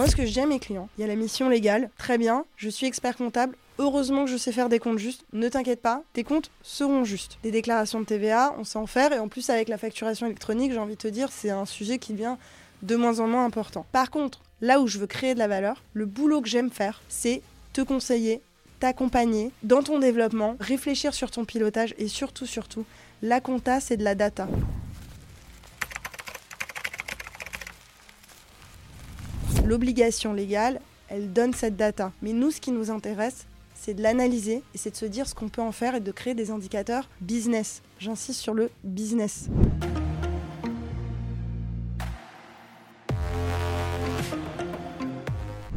[0.00, 2.70] Moi, ce que à mes clients, il y a la mission légale, très bien, je
[2.70, 6.24] suis expert comptable, heureusement que je sais faire des comptes justes, ne t'inquiète pas, tes
[6.24, 7.36] comptes seront justes.
[7.42, 10.72] Des déclarations de TVA, on sait en faire, et en plus avec la facturation électronique,
[10.72, 12.36] j'ai envie de te dire, c'est un sujet qui devient
[12.80, 13.84] de moins en moins important.
[13.92, 17.02] Par contre, là où je veux créer de la valeur, le boulot que j'aime faire,
[17.10, 17.42] c'est
[17.74, 18.40] te conseiller,
[18.78, 22.86] t'accompagner dans ton développement, réfléchir sur ton pilotage et surtout, surtout,
[23.20, 24.48] la compta, c'est de la data.
[29.70, 32.10] L'obligation légale, elle donne cette data.
[32.22, 33.46] Mais nous, ce qui nous intéresse,
[33.76, 36.10] c'est de l'analyser et c'est de se dire ce qu'on peut en faire et de
[36.10, 37.80] créer des indicateurs business.
[38.00, 39.48] J'insiste sur le business.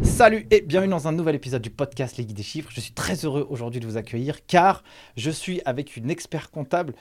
[0.02, 2.72] Salut et bienvenue dans un nouvel épisode du podcast Les Guides des Chiffres.
[2.74, 4.84] Je suis très heureux aujourd'hui de vous accueillir car
[5.18, 6.96] je suis avec une expert comptable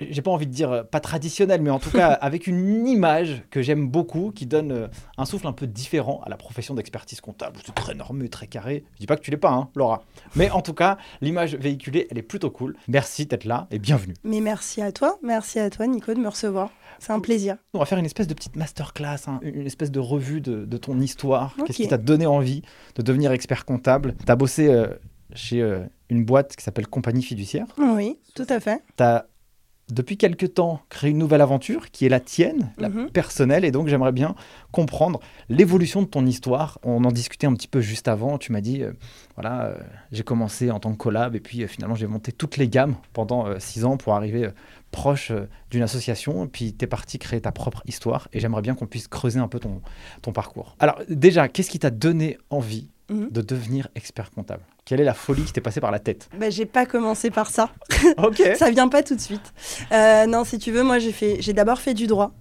[0.00, 3.42] j'ai pas envie de dire euh, pas traditionnel, mais en tout cas avec une image
[3.50, 7.20] que j'aime beaucoup, qui donne euh, un souffle un peu différent à la profession d'expertise
[7.20, 7.58] comptable.
[7.64, 8.84] C'est très normé, très carré.
[8.94, 10.02] Je dis pas que tu l'es pas, hein, Laura.
[10.34, 12.76] Mais en tout cas, l'image véhiculée, elle est plutôt cool.
[12.88, 14.14] Merci d'être là et bienvenue.
[14.24, 16.70] Mais merci à toi, merci à toi, Nico, de me recevoir.
[16.98, 17.56] C'est un plaisir.
[17.74, 21.00] On va faire une espèce de petite masterclass, hein, une espèce de revue de, ton
[21.00, 21.54] histoire.
[21.66, 22.62] Qu'est-ce qui t'a donné envie
[22.94, 24.14] de devenir expert comptable?
[24.24, 24.88] Tu as bossé euh,
[25.34, 25.64] chez
[26.08, 27.66] une boîte qui s'appelle Compagnie Fiduciaire.
[27.78, 28.82] Oui, tout à fait.
[28.96, 29.26] Tu as
[29.90, 33.10] depuis quelque temps créé une nouvelle aventure qui est la tienne, la mhm.
[33.10, 34.34] personnelle, et donc j'aimerais bien
[34.72, 36.78] comprendre l'évolution de ton histoire.
[36.82, 38.92] On en discutait un petit peu juste avant, tu m'as dit, euh,
[39.36, 39.78] voilà, euh,
[40.10, 42.96] j'ai commencé en tant que collab, et puis euh, finalement j'ai monté toutes les gammes
[43.12, 44.50] pendant six ans pour arriver
[44.90, 45.32] proche
[45.70, 48.86] d'une association, et puis tu es parti créer ta propre histoire, et j'aimerais bien qu'on
[48.86, 49.82] puisse creuser un peu ton,
[50.22, 50.74] ton parcours.
[50.80, 53.28] Alors déjà, qu'est-ce qui t'a donné envie Mhm.
[53.30, 56.28] de devenir expert comptable Quelle est la folie qui t'est passée par la tête?
[56.38, 57.70] Bah, J'ai pas commencé par ça.
[58.18, 58.42] Ok.
[58.56, 59.52] ça vient pas tout de suite.
[59.92, 62.32] Euh, non, si tu veux, moi j'ai fait, j'ai d'abord fait du droit.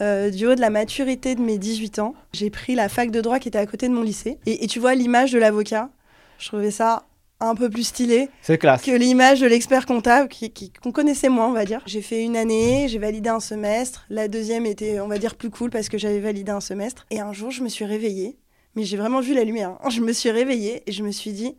[0.00, 3.20] Euh, du haut de la maturité de mes 18 ans, j'ai pris la fac de
[3.20, 4.38] droit qui était à côté de mon lycée.
[4.46, 5.90] Et, tu vois l'image de l'avocat,
[6.38, 7.04] je trouvais ça
[7.40, 11.52] un peu plus stylé que l'image de l'expert comptable qu'on qui, qu'on connaissait moins, on
[11.52, 11.80] va dire.
[11.86, 14.06] J'ai fait une année, j'ai validé un semestre.
[14.10, 17.04] La deuxième était, on va dire, plus cool parce que j'avais validé un semestre.
[17.10, 18.36] Et un jour, je me suis réveillée
[18.74, 19.78] mais j'ai vraiment vu la lumière.
[19.90, 21.56] Je me suis réveillée et je me suis dit,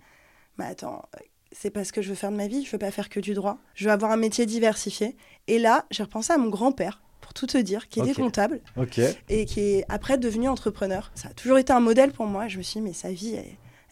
[0.57, 1.03] mais attends,
[1.51, 3.19] c'est pas ce que je veux faire de ma vie, je veux pas faire que
[3.19, 3.57] du droit.
[3.75, 5.15] Je veux avoir un métier diversifié.
[5.47, 8.59] Et là, j'ai repensé à mon grand-père, pour tout te dire, qui était comptable
[9.29, 11.11] et qui est après devenu entrepreneur.
[11.15, 12.47] Ça a toujours été un modèle pour moi.
[12.47, 13.37] Je me suis dit, mais sa vie,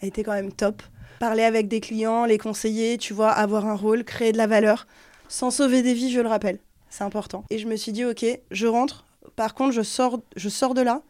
[0.01, 0.81] a été quand même top.
[1.19, 4.87] Parler avec des clients, les conseiller, tu vois, avoir un rôle, créer de la valeur,
[5.27, 6.59] sans sauver des vies, je le rappelle.
[6.89, 7.45] C'est important.
[7.49, 9.05] Et je me suis dit, ok, je rentre.
[9.35, 11.03] Par contre, je sors, je sors de là,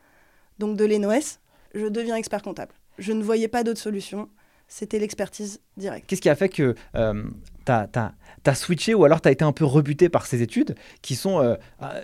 [0.60, 1.40] donc de l'ENOS,
[1.74, 2.74] je deviens expert comptable.
[2.98, 4.30] Je ne voyais pas d'autre solution.
[4.68, 6.08] C'était l'expertise directe.
[6.08, 7.24] Qu'est-ce qui a fait que euh,
[7.66, 11.16] tu as, switché ou alors tu as été un peu rebuté par ces études qui
[11.16, 11.42] sont.
[11.42, 11.96] Euh, ah,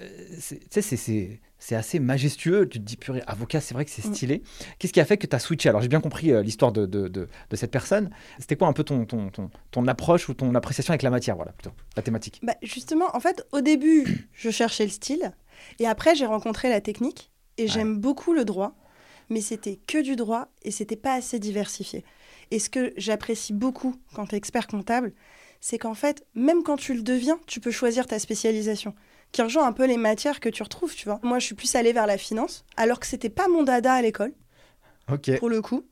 [1.59, 2.67] c'est assez majestueux.
[2.67, 4.13] Tu te dis, purée, avocat, c'est vrai que c'est mm.
[4.13, 4.44] stylé.
[4.79, 5.69] Qu'est-ce qui a fait que tu as switché?
[5.69, 8.09] Alors, j'ai bien compris euh, l'histoire de, de, de, cette personne.
[8.38, 11.38] C'était quoi un peu ton, ton, ton, ton, approche ou ton appréciation avec la matière,
[11.38, 12.41] voilà, plutôt, la thématique?
[12.44, 15.31] Bah, Justement, en fait, au début, je cherchais le style.
[15.79, 17.31] Et après, j'ai rencontré la technique.
[17.57, 18.75] Et j'aime beaucoup le droit
[19.29, 22.03] mais c'était que du droit et c'était pas assez diversifié.
[22.51, 25.13] Et ce que j'apprécie beaucoup quand tu es expert comptable,
[25.59, 28.93] c'est qu'en fait, même quand tu le deviens, tu peux choisir ta spécialisation,
[29.31, 31.19] qui rejoint un peu les matières que tu retrouves, tu vois.
[31.23, 34.01] Moi, je suis plus allée vers la finance, alors que c'était pas mon dada à
[34.01, 34.33] l'école,
[35.11, 35.38] Ok.
[35.39, 35.83] pour le coup.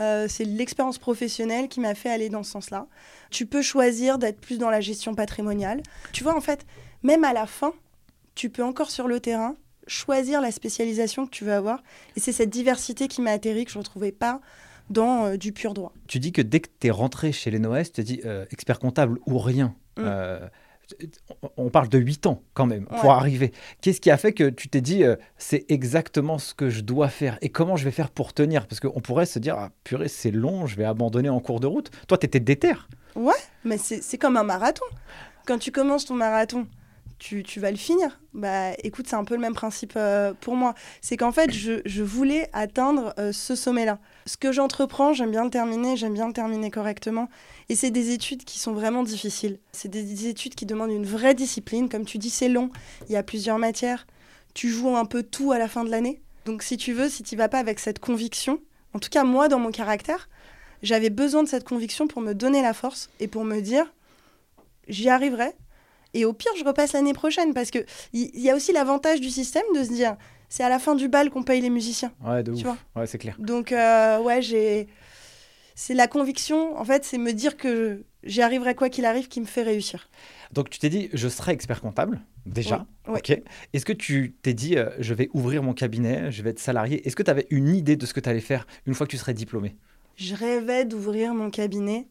[0.00, 2.86] Euh, c'est l'expérience professionnelle qui m'a fait aller dans ce sens-là.
[3.30, 5.82] Tu peux choisir d'être plus dans la gestion patrimoniale.
[6.12, 6.64] Tu vois, en fait,
[7.02, 7.72] même à la fin,
[8.36, 9.56] tu peux encore sur le terrain
[9.88, 11.82] choisir la spécialisation que tu veux avoir.
[12.16, 14.40] Et c'est cette diversité qui m'a atterri, que je ne retrouvais pas
[14.90, 15.92] dans euh, du pur droit.
[16.06, 18.46] Tu dis que dès que tu es rentré chez les Noës, tu as dit euh,
[18.50, 19.74] expert comptable ou rien.
[19.96, 20.02] Mm.
[20.04, 20.48] Euh,
[21.58, 23.52] on parle de 8 ans quand même pour arriver.
[23.82, 25.04] Qu'est-ce qui a fait que tu t'es dit
[25.36, 28.66] c'est exactement ce que je dois faire et comment je vais faire pour tenir?
[28.66, 31.66] Parce qu'on pourrait se dire ah, purée, c'est long, je vais abandonner en cours de
[31.66, 31.90] route.
[32.06, 32.72] Toi, tu étais déter.
[33.16, 33.34] Ouais,
[33.64, 34.86] mais c'est comme un marathon.
[35.44, 36.66] Quand tu commences ton marathon,
[37.18, 38.20] tu, vas le finir.
[38.32, 40.74] Bah écoute, c'est un peu le même principe euh, pour moi.
[41.00, 43.98] C'est qu'en fait, je, voulais atteindre euh, ce sommet-là.
[44.26, 47.28] Ce que j'entreprends, j'aime bien le terminer, j'aime bien le terminer correctement.
[47.68, 49.58] Et c'est des études qui sont vraiment difficiles.
[49.72, 51.88] C'est des, études qui demandent une vraie discipline.
[51.88, 52.70] Comme tu dis, c'est long.
[53.08, 54.06] Il y a plusieurs matières.
[54.54, 56.20] Tu joues un peu tout à la fin de l'année.
[56.44, 58.60] Donc si tu veux, si tu vas pas avec cette conviction,
[58.94, 60.28] en tout cas moi, dans mon caractère,
[60.82, 63.92] j'avais besoin de cette conviction pour me donner la force et pour me dire,
[64.88, 65.54] j'y arriverai,
[66.18, 69.30] et au pire, je repasse l'année prochaine parce qu'il y, y a aussi l'avantage du
[69.30, 70.16] système de se dire
[70.48, 72.12] c'est à la fin du bal qu'on paye les musiciens.
[72.24, 72.62] Ouais, de ouf.
[72.96, 73.36] ouais, c'est clair.
[73.38, 74.88] Donc, euh, ouais, j'ai.
[75.74, 79.40] C'est la conviction, en fait, c'est me dire que j'y arriverai quoi qu'il arrive qui
[79.40, 80.08] me fait réussir.
[80.52, 82.84] Donc tu t'es dit, je serai expert comptable, déjà.
[83.06, 83.30] Ok.
[83.72, 87.06] Est-ce que tu t'es dit, euh, je vais ouvrir mon cabinet, je vais être salarié?
[87.06, 89.12] Est-ce que tu avais une idée de ce que tu allais faire une fois que
[89.12, 89.76] tu serais diplômé?
[90.16, 92.08] Je rêvais d'ouvrir mon cabinet,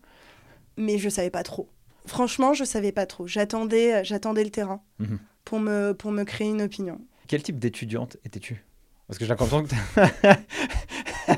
[0.78, 1.68] mais je savais pas trop.
[2.08, 3.28] Franchement, je savais pas trop.
[3.28, 5.20] J'attendais, euh, j'attendais le terrain mhm.
[5.46, 7.00] pour, me, pour me créer une opinion.
[7.28, 8.64] Quel type d'étudiante étais-tu?
[9.08, 9.76] Parce que j'ai l'impression que...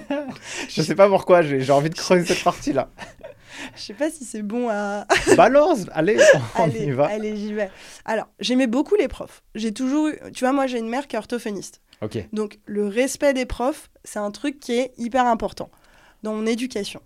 [0.70, 2.90] je sais pas pourquoi, j'ai envie de creuser cette partie-là.
[3.76, 5.06] Je sais pas si c'est bon à.
[5.38, 6.18] Balance Allez,
[6.58, 7.08] on allez, y va.
[7.08, 7.70] Allez, j'y vais.
[8.06, 9.44] Alors, j'aimais beaucoup les profs.
[9.56, 10.20] J'ai toujours eu.
[10.34, 11.82] Tu vois, moi, j'ai une mère qui est orthophoniste.
[12.02, 12.18] Ok.
[12.32, 15.70] Donc, le respect des profs, c'est un truc qui est hyper important
[16.24, 17.02] dans mon éducation.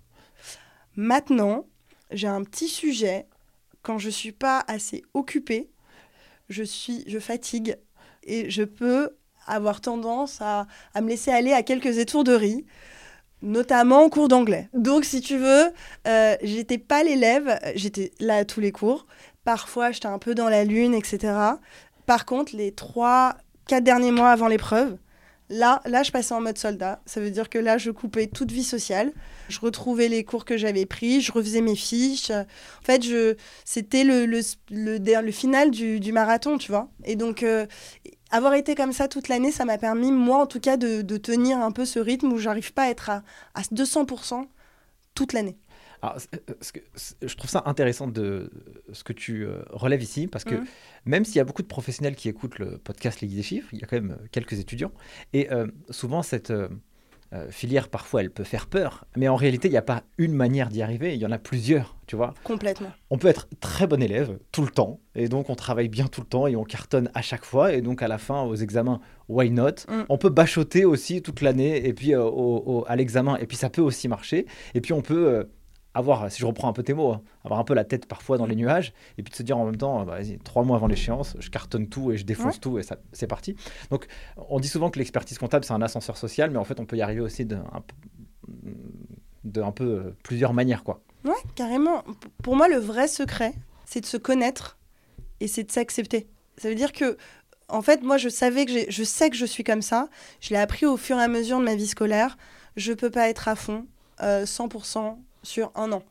[0.96, 1.66] Maintenant,
[2.12, 3.26] j'ai un petit sujet.
[3.84, 5.70] Quand je suis pas assez occupée,
[6.50, 7.78] je suis, je fatigue
[8.24, 9.12] et je peux
[9.46, 12.66] avoir tendance à, à me laisser aller à quelques étourderies
[13.44, 14.70] notamment en cours d'anglais.
[14.74, 15.66] Donc, si tu veux,
[16.08, 19.06] euh, j'étais pas l'élève, j'étais là à tous les cours.
[19.44, 21.34] Parfois, j'étais un peu dans la lune, etc.
[22.06, 23.36] Par contre, les trois,
[23.68, 24.98] quatre derniers mois avant l'épreuve,
[25.54, 27.02] là, là, je passais en mode soldat.
[27.06, 29.14] Ça veut dire que là, je coupais toute vie sociale.
[29.50, 32.32] Je retrouvais les cours que j'avais pris, je refaisais mes fiches.
[32.32, 32.46] En
[32.84, 33.36] fait, je,
[33.66, 36.90] c'était le, le, le, final du, du, marathon, tu vois.
[37.06, 37.66] Et donc, euh,
[38.32, 41.60] avoir été comme ça toute l'année, ça m'a permis, moi en tout cas, de, tenir
[41.60, 43.24] un peu ce rythme où j'arrive pas à être à,
[43.54, 44.48] à 200%
[45.14, 45.58] toute l'année.
[46.04, 46.54] Alors, euh,
[47.22, 48.52] je trouve ça intéressant de
[48.92, 50.66] ce que tu euh, relèves ici, parce que mmh.
[51.06, 53.80] même s'il y a beaucoup de professionnels qui écoutent le podcast Ligue des chiffres, il
[53.80, 54.92] y a quand même quelques étudiants.
[55.32, 56.52] Et euh, souvent, cette,
[57.34, 59.06] euh, filière, parfois, elle peut faire peur.
[59.18, 61.40] Mais en réalité, il n'y a pas une manière d'y arriver, il y en a
[61.40, 62.36] plusieurs, tu vois.
[62.44, 62.92] Complètement.
[63.10, 66.22] On peut être très bon élève tout le temps, et donc on travaille bien tout
[66.22, 69.00] le temps, et on cartonne à chaque fois, et donc à la fin, aux examens,
[69.30, 69.88] why not?
[69.88, 70.04] Mm.
[70.10, 73.82] On peut bachoter aussi toute l'année, et puis euh, à l'examen, et puis ça peut
[73.82, 74.46] aussi marcher.
[74.76, 75.48] Et puis on peut...
[75.96, 78.38] Avoir, si je reprends un peu tes mots, hein, avoir un peu la tête parfois
[78.38, 80.78] dans les nuages, et puis de se dire en même temps, bah, vas-y, trois mois
[80.78, 83.56] avant l'échéance, je cartonne tout et je défonce tout et ça, c'est parti.
[83.92, 84.08] Donc,
[84.50, 86.98] on dit souvent que l'expertise comptable c'est un ascenseur social, mais en fait, on peut
[86.98, 87.58] y arriver aussi de
[89.62, 91.02] un peu euh, plusieurs manières, quoi.
[91.26, 92.04] Ouais, carrément.
[92.42, 93.54] Pour moi, le vrai secret,
[93.86, 94.78] c'est de se connaître
[95.40, 96.28] et c'est de s'accepter.
[96.58, 97.18] Ça veut dire que
[97.70, 100.10] en fait, moi, je savais que je sais que je suis comme ça.
[100.42, 102.38] Je l'ai appris au fur et à mesure de ma vie scolaire.
[102.76, 103.86] Je peux pas être à fond,
[104.20, 105.12] 100% euh,
[105.44, 106.04] sur un an.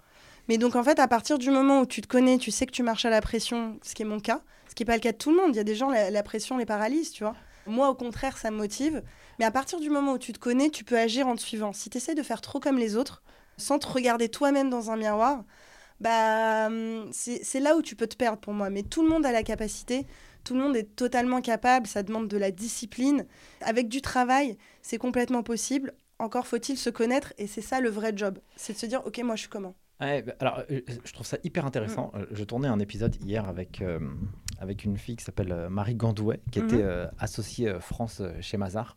[0.49, 2.73] Mais donc, en fait, à partir du moment où tu te connais, tu sais que
[2.73, 5.01] tu marches à la pression, ce qui est mon cas, ce qui n'est pas le
[5.01, 5.55] cas de tout le monde.
[5.55, 7.35] Il y a des gens, la, pression les paralyse, tu vois.
[7.67, 9.03] Moi, au contraire, ça me motive.
[9.39, 11.73] Mais à partir du moment où tu te connais, tu peux agir en te suivant.
[11.73, 13.23] Si tu essaies de faire trop comme les autres,
[13.57, 15.45] sans te regarder toi-même dans un miroir,
[16.01, 18.69] bah, hum, c'est là où tu peux te perdre pour moi.
[18.69, 20.07] Mais tout le monde a la capacité,
[20.43, 23.27] tout le monde est totalement capable, ça demande de la discipline.
[23.61, 28.13] Avec du travail, c'est complètement possible encore faut-il se connaître et c'est ça le vrai
[28.17, 28.39] job.
[28.57, 29.75] C'est de se dire, ok, moi je suis comment?
[30.01, 32.13] Bah, alors, euh, je trouve ça hyper intéressant.
[32.15, 32.19] Mm.
[32.19, 34.01] Euh, je tournais un épisode hier avec, euh,
[34.59, 36.75] avec une fille qui s'appelle Marie Gandouet, qui mm-hmm.
[36.75, 36.85] était
[37.19, 38.97] associée France chez Mazar.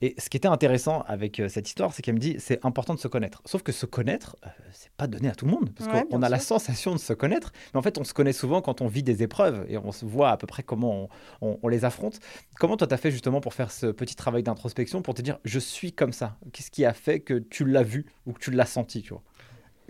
[0.00, 2.98] Et ce qui était intéressant avec cette histoire, c'est qu'elle me dit c'est important de
[2.98, 3.42] se connaître.
[3.44, 4.36] Sauf que se connaître,
[4.72, 5.70] c'est pas donné à tout le monde.
[5.76, 8.62] Parce qu'on a la sensation de se connaître, mais en fait, on se connaît souvent
[8.62, 11.08] quand on vit des épreuves et on se voit à peu près comment
[11.40, 12.20] on, on les affronte.
[12.58, 15.38] Comment toi, tu as fait justement pour faire ce petit travail d'introspection, pour te dire
[15.44, 16.36] je suis comme ça?
[16.52, 19.22] Qu'est-ce qui a fait que tu l'as vu ou que tu l'as senti tu vois?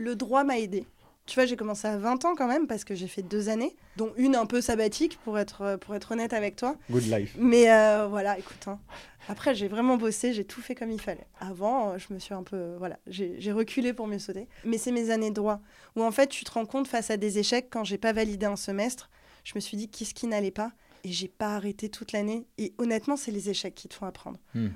[0.00, 0.86] Le droit m'a aidé.
[1.26, 3.76] Tu vois, j'ai commencé à 20 ans quand même parce que j'ai fait deux années,
[3.96, 6.74] dont une un peu sabbatique pour être, euh, pour être honnête avec toi.
[6.90, 7.36] Good life.
[7.38, 8.66] Mais euh, voilà, écoute.
[8.66, 8.80] Hein.
[9.28, 11.28] Après, j'ai vraiment bossé, j'ai tout fait comme il fallait.
[11.38, 12.74] Avant, euh, je me suis un peu.
[12.78, 14.48] Voilà, j'ai reculé pour mieux sauter.
[14.64, 15.60] Mais c'est mes années de droit
[15.94, 18.46] où en fait, tu te rends compte face à des échecs quand j'ai pas validé
[18.46, 19.08] un semestre.
[19.44, 20.72] Je me suis dit qu'est-ce qui n'allait pas
[21.04, 22.46] et j'ai pas arrêté toute l'année.
[22.58, 24.38] Et honnêtement, c'est les échecs qui te font apprendre.
[24.54, 24.68] Hmm.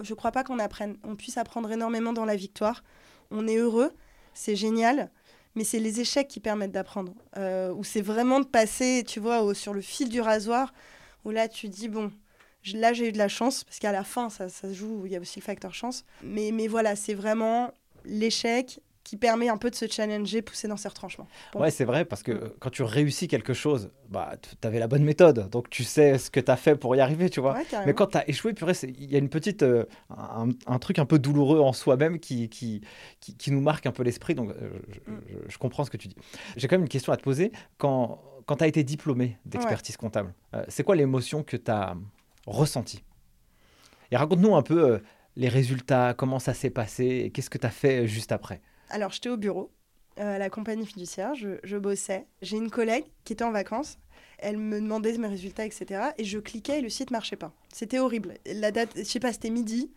[0.00, 0.96] je crois pas qu'on apprenne.
[1.02, 2.84] On puisse apprendre énormément dans la victoire.
[3.30, 3.92] On est heureux,
[4.38, 5.10] c'est génial,
[5.56, 7.12] mais c'est les échecs qui permettent d'apprendre.
[7.36, 10.72] Euh, c'est vraiment de passer, tu vois, sur le fil du rasoir,
[11.24, 12.12] où là, tu dis, bon,
[12.72, 15.12] là, j'ai eu de la chance, parce qu'à la fin, ça, ça se joue, il
[15.12, 16.04] y a aussi le facteur chance.
[16.22, 17.72] Mais, mais voilà, c'est vraiment
[18.04, 21.26] l'échec, qui permet un peu de se challenger, pousser dans ses retranchements.
[21.54, 22.52] Ouais, c'est vrai, parce que mm.
[22.58, 26.30] quand tu réussis quelque chose, bah, tu avais la bonne méthode, donc tu sais ce
[26.30, 27.56] que tu as fait pour y arriver, tu vois.
[27.86, 31.18] Mais quand tu as échoué, il y a une petite, euh, un, truc un peu
[31.18, 32.82] douloureux en soi-même qui qui,
[33.18, 35.20] qui, nous marque un peu l'esprit, donc euh, mm.
[35.48, 36.16] je, comprends ce que tu dis.
[36.58, 37.50] J'ai quand même une question à te poser.
[37.78, 41.96] Quand, quand tu as été diplômé d'expertise comptable, euh, c'est quoi l'émotion que tu as
[42.46, 43.02] ressentie?
[44.10, 45.00] Et raconte-nous un peu
[45.36, 48.60] les résultats, comment ça s'est passé, et qu'est-ce que tu as fait juste après?
[48.90, 49.70] Alors, j'étais au bureau,
[50.18, 52.26] euh, à la compagnie fiduciaire, je, bossais.
[52.42, 53.98] J'ai une collègue qui était en vacances.
[54.38, 56.10] Elle me demandait mes résultats, etc.
[56.16, 57.52] Et je cliquais et le site marchait pas.
[57.72, 58.34] C'était horrible.
[58.46, 59.92] La date, je sais pas, c'était midi.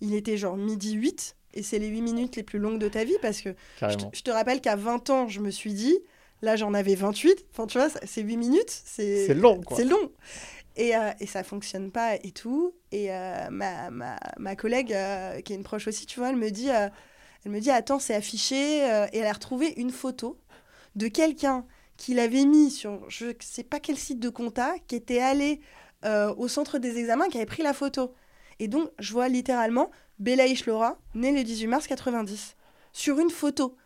[0.00, 1.36] Il était genre midi 8.
[1.54, 4.30] Et c'est les 8 minutes les plus longues de ta vie parce que je, te
[4.30, 5.98] rappelle qu'à 20 ans, je me suis dit,
[6.42, 7.46] Là, j'en avais 28.
[7.50, 8.70] Enfin, tu vois, c'est 8 minutes.
[8.84, 10.12] C'est long, C'est long.
[10.76, 12.72] Et, euh, et, ça fonctionne pas et tout.
[12.92, 16.36] Et euh, ma, ma, ma, collègue, euh, qui est une proche aussi, tu vois, elle
[16.36, 16.68] me dit,
[17.44, 18.78] elle me dit attends, c'est affiché.
[19.12, 20.38] et elle a retrouvé une photo
[20.96, 21.64] de quelqu'un
[21.96, 25.60] qui l'avait mis sur je sais pas quel site de compta, qui était allé
[26.04, 28.14] au centre des examens, qui avait pris la photo.
[28.58, 32.56] Et donc, je vois littéralement Belaïch Laura, née le 18 mars 90,
[32.92, 33.76] sur une photo.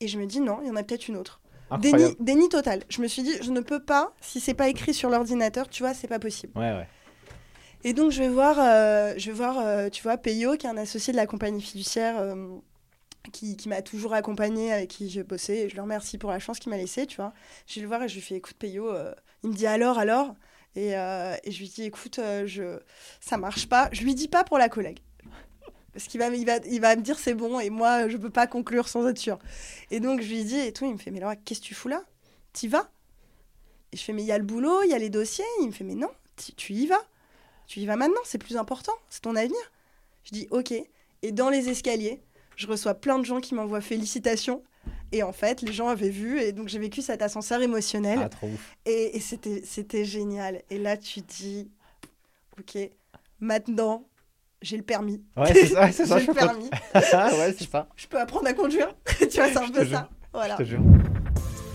[0.00, 1.40] Et je me dis non, il y en a peut-être une autre.
[1.80, 2.82] Déni, total.
[2.88, 5.82] Je me suis dit, je ne peux pas, si c'est pas écrit sur l'ordinateur, tu
[5.82, 6.58] vois, c'est pas possible.
[6.58, 6.88] Ouais, ouais.
[7.84, 10.70] Et donc, je vais voir, euh, je vais voir euh, tu vois, Peyo, qui est
[10.70, 12.56] un associé de la compagnie fiduciaire, euh,
[13.30, 15.54] qui, m'a toujours accompagné, avec qui j'ai bossé.
[15.54, 17.32] Et je le remercie pour la chance qu'il m'a laissée, tu vois.
[17.66, 18.92] Je vais le voir et je lui fais, écoute, Peyo,
[19.44, 20.34] il me dit alors, alors?
[20.76, 22.78] Et, et, je lui dis, écoute, je,
[23.20, 23.88] ça marche pas.
[23.92, 25.00] Je lui dis pas pour la collègue
[25.98, 28.30] parce qu'il va, il va, il va me dire c'est bon et moi je peux
[28.30, 29.36] pas conclure sans être sûr.
[29.90, 31.74] Et donc je lui dis et tout, il me fait mais Laura, qu'est-ce que tu
[31.74, 32.04] fous là?
[32.52, 32.88] Tu vas?
[33.90, 35.44] Et je fais mais il y a le boulot, il y a les dossiers.
[35.60, 36.10] Il me fait mais non,
[36.56, 37.02] tu y vas.
[37.66, 39.58] Tu y vas maintenant, c'est plus important, c'est ton avenir.
[40.22, 40.72] Je dis ok.
[41.22, 42.22] Et dans les escaliers,
[42.58, 44.62] je reçois plein de gens qui m'envoient félicitations.
[45.12, 48.18] Et en fait, les gens avaient vu, et donc j'ai vécu cet ascenseur émotionnel.
[48.22, 48.76] Ah, trop ouf.
[48.84, 50.62] Et, et c'était génial.
[50.68, 51.70] Et là, tu dis,
[52.58, 52.78] ok,
[53.40, 54.06] maintenant,
[54.60, 55.22] j'ai le permis.
[55.36, 56.18] Ouais, c'est ça, c'est ça.
[56.18, 56.64] j'ai le permis.
[56.94, 57.88] ouais, c'est ça.
[57.96, 58.92] Je peux apprendre à conduire.
[59.18, 60.10] tu vois, c'est un peu ça.
[60.32, 60.56] Voilà.
[60.58, 60.80] Je te jure.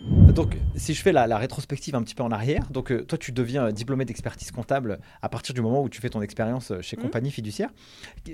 [0.00, 3.32] Donc, si je fais la, rétrospective un petit peu en arrière, donc euh, toi, tu
[3.32, 6.80] deviens euh, diplômé d'expertise comptable à partir du moment où tu fais ton expérience euh,
[6.80, 7.00] chez mmh.
[7.00, 7.70] Compagnie Fiduciaire.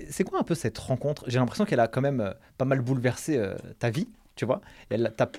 [0.09, 1.25] C'est quoi un peu cette rencontre?
[1.27, 3.41] J'ai l'impression qu'elle a quand même pas mal bouleversé
[3.79, 4.61] ta vie, tu vois?
[4.91, 5.31] Elle t'a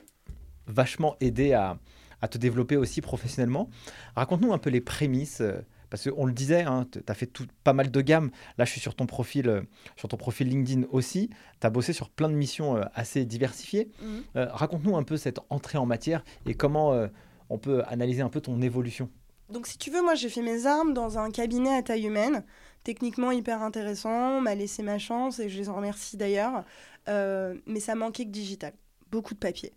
[0.68, 1.78] vachement aidé à,
[2.22, 3.70] à, te développer aussi professionnellement.
[4.16, 5.42] Raconte-nous un peu les prémices
[5.89, 8.32] parce qu'on le disait, hein, tu as fait tout, pas mal de gammes.
[8.58, 9.62] Là, je suis sur ton profil, euh,
[9.96, 11.29] sur ton profil LinkedIn aussi.
[11.60, 13.89] Tu as bossé sur plein de missions euh, assez diversifiées.
[14.01, 14.24] Mhm.
[14.36, 17.08] Euh, raconte-nous un peu cette entrée en matière et comment
[17.50, 19.10] on peut analyser un peu ton évolution.
[19.50, 22.44] Donc, si tu veux, moi, j'ai fait mes armes dans un cabinet à taille humaine,
[22.84, 24.38] techniquement hyper intéressant.
[24.38, 26.63] On m'a laissé ma chance et je les en remercie d'ailleurs.
[27.08, 28.74] mais ça manquait que digital,
[29.10, 29.74] beaucoup de papier.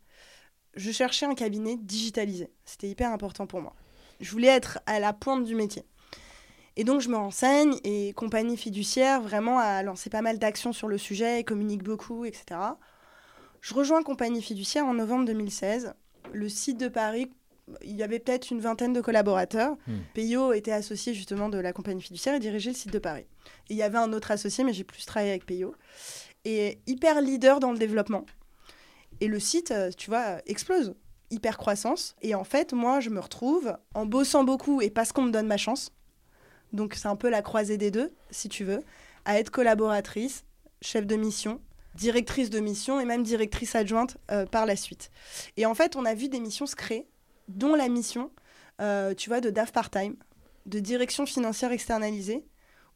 [0.75, 2.49] Je cherchais un cabinet digitalisé.
[2.65, 3.75] C'était hyper important pour moi.
[4.21, 5.85] Je voulais être à la pointe du métier.
[6.81, 10.89] Et donc, je me renseigne et Compagnie Fiduciaire, vraiment, a lancé pas mal d'actions sur
[10.89, 12.59] le sujet, communique beaucoup, etc.
[13.61, 15.93] Je rejoins Compagnie Fiduciaire en novembre 2016.
[16.33, 17.31] Le site de Paris,
[17.85, 19.77] il y avait peut-être une vingtaine de collaborateurs.
[19.87, 19.99] Hmm.
[20.15, 23.27] Payot était associé justement de la Compagnie Fiduciaire et dirigeait le site de Paris.
[23.69, 25.75] il y avait un autre associé, mais j'ai plus travaillé avec Payot.
[26.47, 28.25] Et hyper leader dans le développement.
[29.21, 30.95] Et le site, euh, tu vois, explose
[31.31, 32.17] hyper croissance.
[32.23, 35.47] Et en fait, moi, je me retrouve en bossant beaucoup et parce qu'on me donne
[35.47, 35.93] ma chance,
[36.73, 38.83] donc c'est un peu la croisée des deux, si tu veux,
[39.25, 40.45] à être collaboratrice,
[40.83, 41.61] chef de mission,
[41.95, 45.11] directrice de mission et même directrice adjointe euh, par la suite.
[45.57, 47.07] Et en fait, on a vu des missions se créer,
[47.49, 48.31] dont la mission,
[48.81, 50.17] euh, tu vois, de DAF part-time,
[50.67, 52.47] de direction financière externalisée,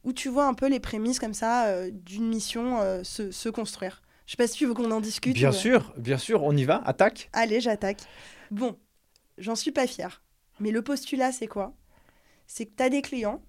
[0.04, 4.02] où tu vois un peu les prémices comme ça euh, d'une mission se, se, construire.
[4.26, 5.34] Je sais pas si tu veux qu'on en discute.
[5.34, 7.28] Bien sûr, bien sûr, on y va, attaque.
[7.32, 8.02] Allez, j'attaque.
[8.50, 8.78] Bon,
[9.38, 10.22] j'en suis pas fière.
[10.60, 11.74] Mais le postulat, c'est quoi?
[12.46, 13.42] C'est que tu as des clients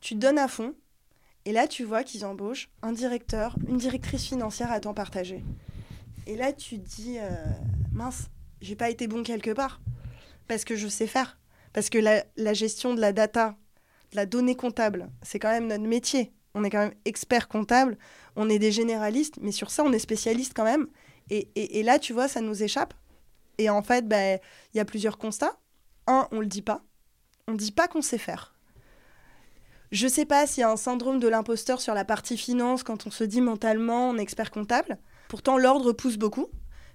[0.00, 0.74] tu donnes à fond,
[1.44, 5.42] et là, tu vois qu'ils embauchent un directeur, une directrice financière à temps partagé.
[6.26, 7.30] Et là, tu te dis, euh,
[7.92, 8.28] mince,
[8.60, 9.80] j'ai pas été bon quelque part.
[10.46, 11.38] Parce que je sais faire.
[11.72, 13.56] Parce que la, gestion de la data,
[14.10, 16.32] de la donnée comptable, c'est quand même notre métier.
[16.54, 17.96] On est quand même expert comptable,
[18.36, 20.88] on est des généralistes, mais sur ça, on est spécialiste quand même.
[21.30, 22.94] Et, là, tu vois, ça nous échappe.
[23.58, 25.58] Et en fait, bah, il y a plusieurs constats.
[26.06, 26.82] Un, on le dit pas.
[27.46, 28.54] On dit pas qu'on sait faire.
[29.90, 33.06] Je sais pas s'il y a un syndrome de l'imposteur sur la partie finance quand
[33.06, 34.98] on se dit mentalement est expert comptable.
[35.28, 36.48] Pourtant, l'ordre pousse beaucoup.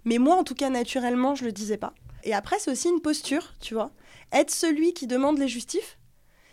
[0.06, 1.94] Mais moi, en tout cas, naturellement, je le disais pas.
[2.24, 3.92] Et après, c'est aussi une posture, tu vois.
[4.32, 5.98] Être celui qui demande les justifs,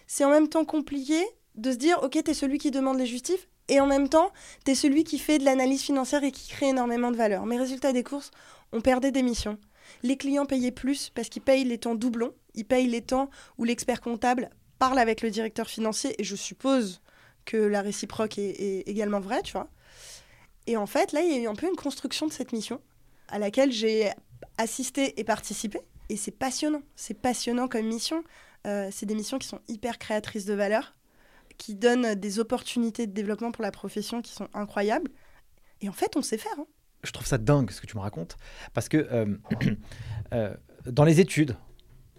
[0.06, 1.20] c'est en même temps compliqué
[1.56, 4.32] de se dire, ok, t'es celui qui demande les justifs, et en même temps,
[4.64, 7.44] t'es celui qui fait de l'analyse financière et qui crée énormément de valeur.
[7.44, 8.30] Mais résultat des courses,
[8.72, 9.58] on perdait des missions.
[10.02, 13.64] Les clients payaient plus parce qu'ils payent les temps doublons, ils payent les temps où
[13.64, 17.02] l'expert comptable parle avec le directeur financier et je suppose
[17.44, 19.68] que la réciproque est, également vraie, tu vois.
[20.66, 22.80] Et en fait, là, il y a eu un peu une construction de cette mission
[23.28, 24.10] à laquelle j'ai
[24.56, 25.80] assisté et participé.
[26.08, 26.82] Et c'est passionnant.
[26.96, 28.24] C'est passionnant comme mission.
[28.64, 30.96] c'est des missions qui sont hyper créatrices de valeur,
[31.58, 35.10] qui donnent des opportunités de développement pour la profession qui sont incroyables.
[35.82, 36.58] Et en fait, on sait faire.
[36.58, 36.66] Hein.
[37.04, 38.36] Je trouve ça dingue ce que tu me racontes,
[38.72, 39.38] parce que
[40.86, 41.56] dans les études,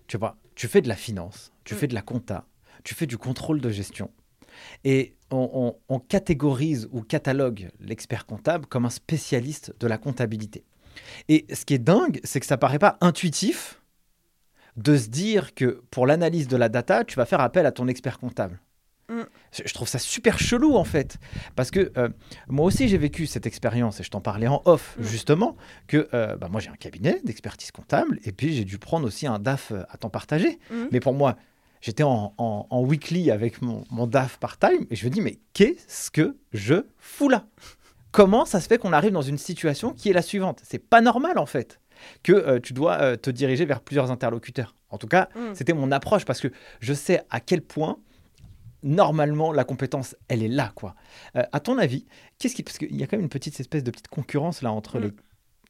[0.07, 1.77] tu vois, tu fais de la finance, tu mm.
[1.77, 2.45] fais de la compta,
[2.83, 4.11] tu fais du contrôle de gestion.
[4.83, 10.65] Et on, catégorise ou catalogue l'expert comptable comme un spécialiste de la comptabilité.
[11.29, 13.81] Et ce qui est dingue, c'est que ça paraît pas intuitif
[14.75, 17.87] de se dire que pour l'analyse de la data, tu vas faire appel à ton
[17.87, 18.59] expert comptable.
[19.09, 19.23] Mm.
[19.65, 21.17] Je trouve ça super chelou en fait,
[21.55, 22.09] parce que euh,
[22.47, 25.03] moi aussi j'ai vécu cette expérience et je t'en parlais en off mm.
[25.03, 25.57] justement
[25.87, 29.27] que euh, bah, moi j'ai un cabinet d'expertise comptable et puis j'ai dû prendre aussi
[29.27, 30.59] un DAF à temps partagé.
[30.69, 30.85] Mm.
[30.91, 31.35] Mais pour moi,
[31.81, 32.33] j'étais en,
[32.71, 37.45] weekly avec mon, DAF part-time et je me dis, mais qu'est-ce que je fous là?
[38.11, 40.61] Comment ça se fait qu'on arrive dans une situation qui est la suivante?
[40.63, 41.79] C'est pas normal en fait
[42.23, 44.75] que euh, tu dois euh, te diriger vers plusieurs interlocuteurs.
[44.89, 45.53] En tout cas, mm.
[45.53, 47.97] c'était mon approche parce que je sais à quel point
[48.83, 50.95] normalement la compétence elle est là quoi.
[51.35, 52.05] Euh, à ton avis,
[52.39, 54.71] qu'est-ce qui parce qu'il y a quand même une petite espèce de petite concurrence là
[54.71, 55.03] entre mm.
[55.03, 55.11] les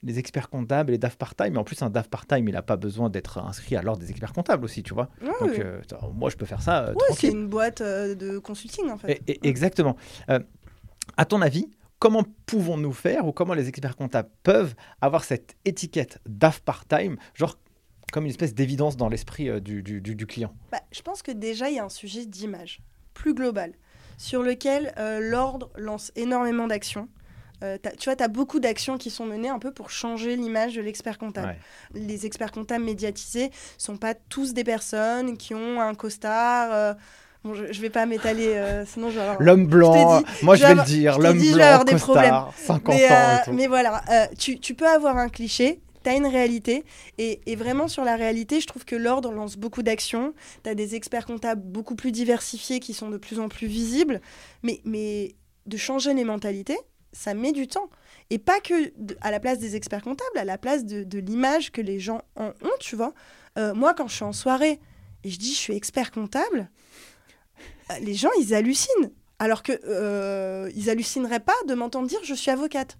[0.03, 1.53] les experts comptables et les DAF part-time.
[1.53, 4.09] Mais en plus, un DAF part-time, il n'a pas besoin d'être inscrit à l'ordre des
[4.09, 5.09] experts comptables aussi, tu vois.
[5.21, 5.81] Donc, euh,
[6.13, 9.21] moi, je peux faire ça euh, c'est une boîte euh, de consulting, en fait.
[9.43, 9.95] exactement.
[11.17, 16.19] à ton avis, comment pouvons-nous faire ou comment les experts comptables peuvent avoir cette étiquette
[16.27, 17.57] DAF part-time, genre
[18.11, 20.53] comme une espèce d'évidence dans l'esprit du, du, client?
[20.71, 22.81] Bah, Je pense que déjà, il y a un sujet d'image
[23.13, 23.73] plus global
[24.17, 27.07] sur lequel l'ordre lance énormément d'actions.
[27.63, 30.75] Euh, tu vois, tu as beaucoup d'actions qui sont menées un peu pour changer l'image
[30.75, 31.55] de l'expert comptable.
[31.93, 36.69] Les experts comptables médiatisés sont pas tous des personnes qui ont un costard.
[36.71, 36.93] Euh,
[37.43, 39.41] bon, je, ne vais pas m'étaler, euh, sinon je vais avoir...
[39.41, 42.45] L'homme blanc, moi je vais le dire, l'homme blanc, des problèmes.
[42.55, 43.53] 50 mais, ans et tout.
[43.53, 44.01] Mais voilà,
[44.37, 46.83] tu, tu, peux avoir un cliché, tu as une réalité.
[47.19, 50.33] Et, et, vraiment, sur la réalité, je trouve que l'ordre lance beaucoup d'actions.
[50.63, 54.19] Tu as des experts comptables beaucoup plus diversifiés qui sont de plus en plus visibles.
[54.63, 55.35] Mais, mais
[55.67, 56.77] de changer les mentalités,
[57.13, 57.89] ça met du temps.
[58.29, 61.81] Et pas que à la place des experts comptables, à la place de, l'image que
[61.81, 63.13] les gens en ont, tu vois.
[63.57, 64.79] Euh, moi, quand je suis en soirée
[65.23, 66.69] et je dis je suis expert comptable,
[67.89, 69.11] euh, les gens, ils hallucinent.
[69.39, 72.97] Alors que euh, ils hallucineraient pas de m'entendre dire je suis avocate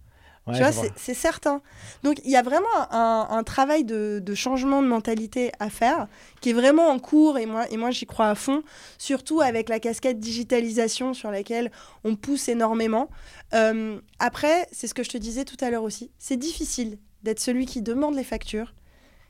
[0.47, 1.61] tu vois, c'est certain.
[2.03, 6.07] Donc, il y a vraiment un, travail de, changement de mentalité à faire
[6.39, 8.63] qui est vraiment en cours et moi, et moi j'y crois à fond,
[8.97, 11.71] surtout avec la casquette digitalisation sur laquelle
[12.03, 13.09] on pousse énormément.
[13.53, 17.39] Euh, après, c'est ce que je te disais tout à l'heure aussi, c'est difficile d'être
[17.39, 18.73] celui qui demande les factures,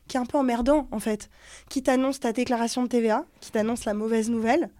[0.08, 1.28] qui est un peu emmerdant en fait,
[1.68, 4.70] qui t'annonce ta déclaration de TVA, qui t'annonce la mauvaise nouvelle,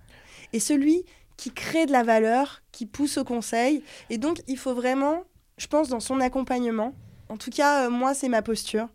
[0.52, 1.04] et celui
[1.36, 3.82] qui crée de la valeur, qui pousse au conseil.
[4.10, 5.24] Et donc, il faut vraiment
[5.56, 6.94] je pense, dans son accompagnement.
[7.28, 8.88] En tout cas, euh, moi, c'est ma posture.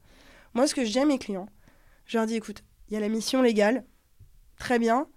[0.54, 1.50] Moi, ce que je mes clients,
[2.06, 3.86] je leur dis, écoute, il y a la mission légale,
[4.58, 5.08] très bien,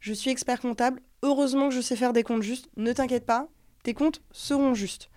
[0.00, 3.48] je suis expert comptable, heureusement que je sais faire des comptes justes, ne t'inquiète pas,
[3.82, 5.10] tes comptes seront justes.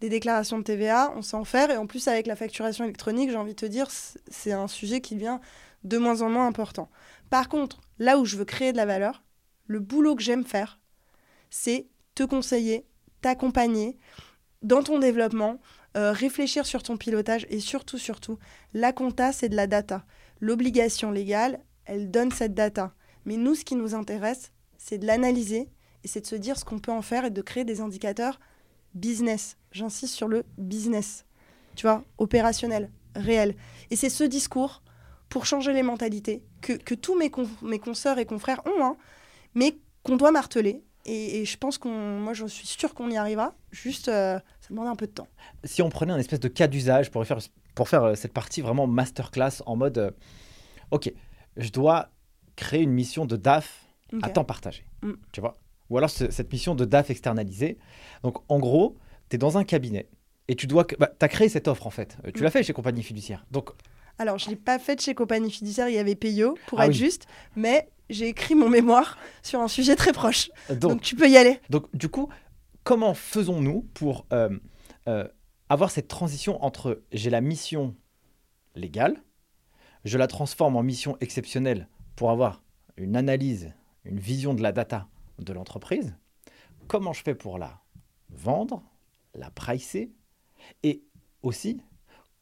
[0.00, 3.30] Des déclarations de TVA, on sait en faire, et en plus avec la facturation électronique,
[3.30, 5.38] j'ai envie de te dire, c'est un sujet qui devient
[5.84, 6.90] de moins en moins important.
[7.30, 9.22] Par contre, là où je veux créer de la valeur,
[9.66, 10.78] le boulot que j'aime faire,
[11.50, 12.86] c'est te conseiller,
[13.20, 13.98] t'accompagner,
[14.66, 15.60] dans ton développement,
[15.96, 18.38] euh, réfléchir sur ton pilotage et surtout, surtout,
[18.74, 20.04] la compta, c'est de la data.
[20.40, 22.92] L'obligation légale, elle donne cette data.
[23.24, 25.68] Mais nous, ce qui nous intéresse, c'est de l'analyser
[26.02, 28.40] et c'est de se dire ce qu'on peut en faire et de créer des indicateurs
[28.94, 29.56] business.
[29.70, 31.26] J'insiste sur le business,
[31.76, 33.54] tu vois, opérationnel, réel.
[33.90, 34.82] Et c'est ce discours
[35.28, 37.30] pour changer les mentalités que, tous mes,
[37.62, 38.96] mes consoeurs et confrères ont, hein,
[39.54, 43.54] mais qu'on doit marteler et, je pense qu'on, moi, je suis sûre qu'on y arrivera.
[43.70, 45.28] Juste, euh, ça demande un peu de temps.
[45.64, 47.38] Si on prenait un espèce de cas d'usage pour faire,
[47.74, 50.10] pour faire euh, cette partie vraiment masterclass en mode, euh,
[50.90, 51.12] ok,
[51.56, 52.10] je dois
[52.56, 53.86] créer une mission de DAF
[54.22, 54.84] à temps partagé.
[55.02, 55.12] Mm.
[55.32, 55.58] Tu vois
[55.90, 57.78] Ou alors cette mission de DAF externalisée.
[58.22, 58.96] Donc, en gros,
[59.28, 60.08] tu es dans un cabinet
[60.48, 60.86] et tu dois.
[60.98, 62.16] Bah, tu as créé cette offre en fait.
[62.34, 62.44] Tu mm.
[62.44, 63.46] l'as fait chez Compagnie Fiduciaire.
[63.50, 63.70] Donc,
[64.18, 66.86] alors, je ne l'ai pas faite chez Compagnie Fiduciaire, il y avait Payo, pour ah
[66.86, 70.50] être juste, mais j'ai écrit mon mémoire sur un sujet très proche.
[70.70, 71.60] Donc, tu peux y aller.
[71.70, 72.28] Donc du coup,
[72.84, 74.58] comment faisons-nous pour euh,
[75.08, 75.28] euh,
[75.68, 77.96] avoir cette transition entre j'ai la mission
[78.74, 79.22] légale,
[80.04, 82.62] je la transforme en mission exceptionnelle pour avoir
[82.96, 83.72] une analyse,
[84.04, 86.14] une vision de la data de l'entreprise,
[86.86, 87.82] comment je fais pour la
[88.30, 88.82] vendre,
[89.34, 90.12] la pricer,
[90.82, 91.02] et
[91.42, 91.80] aussi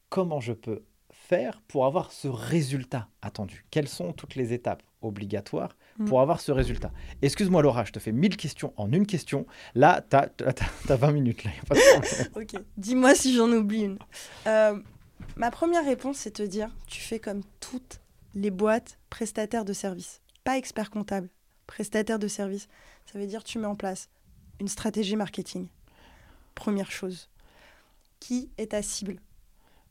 [0.09, 3.65] comment je peux faire pour avoir ce résultat attendu?
[3.71, 6.05] Quelles sont toutes les étapes obligatoires mm.
[6.05, 6.91] pour avoir ce résultat
[7.21, 9.45] Excuse-moi Laura, je te fais 1000 questions en une question.
[9.73, 11.43] Là, tu as, 20 minutes.
[11.43, 11.51] Là,
[12.35, 13.99] ok, dis-moi si j'en oublie une.
[14.47, 14.79] Euh,
[15.35, 18.01] ma première réponse, c'est te dire, tu fais comme toutes
[18.33, 20.21] les boîtes prestataires de services.
[20.43, 21.29] pas expert comptable,
[21.67, 22.67] prestataire de service.
[23.11, 24.09] Ça veut dire tu mets en place
[24.59, 25.67] une stratégie marketing.
[26.53, 27.29] Première chose.
[28.19, 29.19] Qui est ta cible?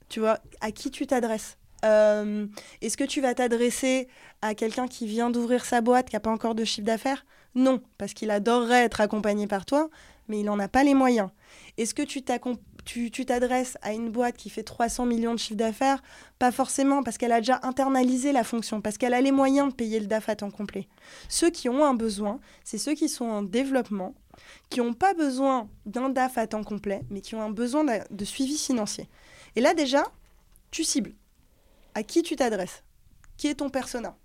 [0.09, 1.57] Tu vois, à qui tu t'adresses?
[1.85, 2.47] Euh,
[2.81, 4.09] Est-ce que tu vas t'adresser
[4.43, 7.25] à quelqu'un qui vient d'ouvrir sa boîte, qui n'a pas encore de chiffre d'affaires?
[7.55, 9.89] Non, parce qu'il adorerait être accompagné par toi,
[10.29, 11.31] mais il n'en a pas les moyens.
[11.79, 12.23] Est-ce que tu
[13.25, 16.03] t'adresses à une boîte qui fait 300 millions de chiffre d'affaires?
[16.39, 19.75] Pas forcément, parce qu'elle a déjà internalisé la fonction, parce qu'elle a les moyens de
[19.75, 20.89] payer le DAF à temps complet.
[21.29, 24.15] Ceux qui ont un besoin, c'est ceux qui sont en développement,
[24.69, 28.25] qui n'ont pas besoin d'un DAF à temps complet, mais qui ont un besoin de
[28.25, 29.09] suivi financier.
[29.55, 30.05] Et là déjà,
[30.73, 31.13] tu cibles.
[31.95, 32.83] À qui tu t'adresses
[33.37, 34.17] Qui est ton persona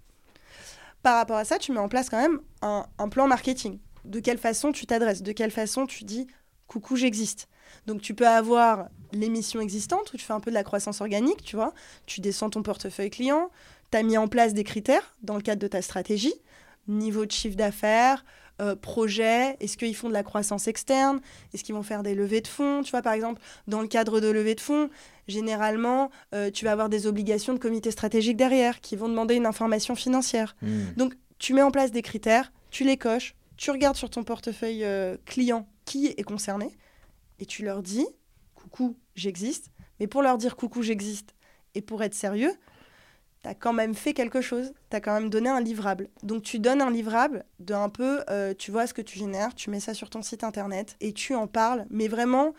[1.04, 3.80] Par rapport à ça, tu mets en place quand même un, plan marketing.
[4.06, 6.28] De quelle façon tu t'adresses De quelle façon tu dis
[6.68, 7.48] coucou, j'existe.
[7.86, 11.44] Donc tu peux avoir l'émission existante où tu fais un peu de la croissance organique,
[11.44, 11.74] tu vois.
[12.06, 13.50] Tu descends ton portefeuille client,
[13.92, 16.34] tu as mis en place des critères dans le cadre de ta stratégie,
[16.88, 18.24] niveau de chiffre d'affaires,
[18.62, 21.22] euh, projet, est-ce qu'ils font de la croissance externe,
[21.54, 24.20] est-ce qu'ils vont faire des levées de fonds, tu vois par exemple dans le cadre
[24.20, 24.90] de levée de fonds,
[25.28, 29.46] généralement euh, tu vas avoir des obligations de comité stratégique derrière qui vont demander une
[29.46, 30.56] information financière.
[30.62, 30.94] Hmm.
[30.98, 34.84] Donc tu mets en place des critères, tu les coches, tu regardes sur ton portefeuille
[34.84, 36.78] euh, client qui est concerné
[37.40, 38.08] et tu leur dis
[38.56, 39.72] coucou, j'existe.
[40.00, 41.36] Mais pour leur dire coucou, j'existe
[41.76, 42.52] et pour être sérieux,
[43.44, 46.10] tu as quand même fait quelque chose, tu as quand même donné un livrable.
[46.24, 49.56] Donc tu donnes un livrable de un peu, euh, tu vois ce que tu génères,
[49.56, 51.86] tu mets ça sur ton site internet et tu en parles.
[51.90, 52.54] Mais vraiment,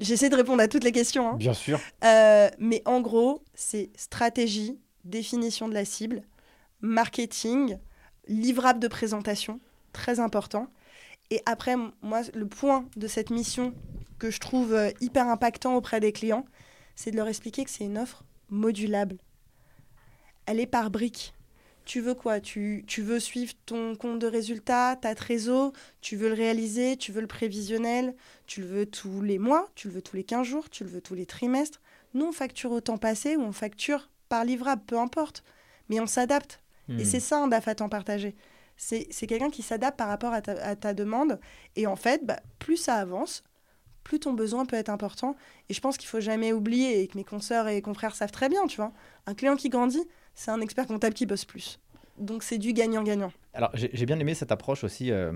[0.00, 1.30] j'essaie de répondre à toutes les questions.
[1.30, 1.36] Hein.
[1.36, 1.80] Bien sûr.
[2.04, 6.22] Euh, mais en gros, c'est stratégie, définition de la cible,
[6.80, 7.78] marketing,
[8.26, 9.60] livrable de présentation
[9.92, 10.68] très important.
[11.30, 13.72] Et après, moi, le point de cette mission
[14.18, 16.44] que je trouve euh, hyper impactant auprès des clients,
[16.96, 19.18] c'est de leur expliquer que c'est une offre modulable.
[20.46, 21.34] Elle est par briques.
[21.84, 22.40] Tu veux quoi?
[22.40, 27.12] Tu, tu, veux suivre ton compte de résultat, ta trésor, tu veux le réaliser, tu
[27.12, 28.14] veux le prévisionnel,
[28.46, 30.90] tu le veux tous les mois, tu le veux tous les 15 jours, tu le
[30.90, 31.82] veux tous les trimestres?
[32.14, 35.44] Nous, on facture au temps passé ou on facture par livrable, peu importe.
[35.90, 36.60] Mais on s'adapte.
[36.88, 37.04] Et hmm.
[37.04, 38.34] c'est ça un DAF à temps partagé
[38.76, 41.40] c'est quelqu'un qui s'adapte par rapport à ta, demande.
[41.76, 43.44] Et en fait, bah, plus ça avance,
[44.02, 45.36] plus ton besoin peut être important.
[45.68, 48.48] Et je pense qu'il faut jamais oublier, et que mes consoeurs et confrères savent très
[48.48, 48.92] bien, tu vois,
[49.26, 51.78] un client qui grandit, c'est un expert comptable qui bosse plus.
[52.18, 53.32] Donc c'est du gagnant-gagnant.
[53.54, 55.10] Alors j'ai bien aimé cette approche aussi.
[55.10, 55.32] Euh,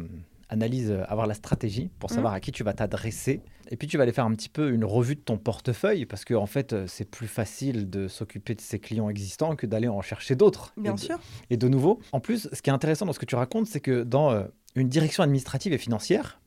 [0.49, 2.37] analyse, euh, avoir la stratégie pour savoir mmh.
[2.37, 3.43] à qui tu vas t'adresser.
[3.71, 6.25] Et puis tu vas aller faire un petit peu une revue de ton portefeuille parce
[6.25, 9.89] qu'en en fait, euh, c'est plus facile de s'occuper de ses clients existants que d'aller
[9.89, 10.73] en chercher d'autres.
[10.77, 11.19] Bien sûr.
[11.51, 12.01] et de nouveau.
[12.13, 14.45] En plus, ce qui est intéressant dans ce que tu racontes, c'est que dans euh,
[14.75, 16.41] une direction administrative et financière,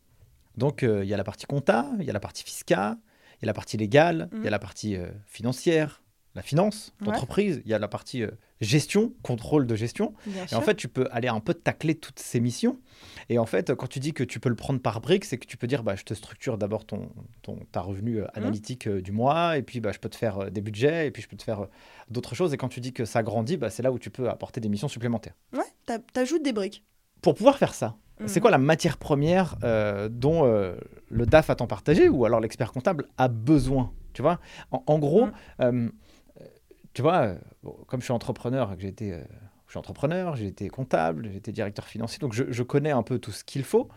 [0.57, 2.97] donc il y a la partie compta, il y a la partie fiscale,
[3.39, 4.51] il y a la partie légale, il y a mmh.
[4.51, 6.00] la partie financière,
[6.35, 8.23] la finance, l'entreprise, il y a la partie
[8.61, 10.13] gestion, contrôle de gestion.
[10.51, 12.79] et en fait, tu peux aller un peu tacler toutes ces missions.
[13.29, 15.47] Et en fait, quand tu dis que tu peux le prendre par briques, c'est que
[15.47, 17.09] tu peux dire, bah, je te structure d'abord ton,
[17.41, 18.29] ton, ta revenu euh, mmh.
[18.35, 21.11] analytique euh, du mois, et puis bah, je peux te faire euh, des budgets, et
[21.11, 21.67] puis je peux te faire
[22.09, 22.53] d'autres choses.
[22.53, 24.69] Et quand tu dis que ça grandit, bah, c'est là où tu peux apporter des
[24.69, 25.33] missions supplémentaires.
[25.53, 26.83] Ouais, t'ajoutes des briques.
[27.21, 28.27] Pour pouvoir faire ça, mmh.
[28.27, 29.57] c'est quoi la matière première
[30.09, 34.39] dont le DAF a tant partagé, ou alors l'expert comptable a besoin Tu vois,
[34.71, 35.27] en, gros,
[35.59, 35.89] mmh
[36.93, 37.35] tu vois, euh,
[37.87, 39.23] comme je suis entrepreneur, que j'ai été, euh,
[39.67, 40.35] je suis entrepreneur,
[40.71, 43.89] comptable, j'ai été directeur financier, donc je, connais un peu tout ce qu'il faut.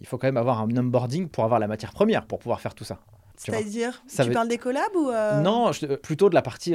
[0.00, 2.74] Il faut quand même avoir un onboarding pour avoir la matière première pour pouvoir faire
[2.74, 3.00] tout ça.
[3.36, 5.40] C'est-à-dire, tu, parles des collabs ou euh?
[5.40, 5.70] Non,
[6.02, 6.74] plutôt de la partie.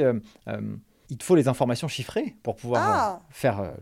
[1.08, 3.72] il te faut les informations chiffrées pour pouvoir ah faire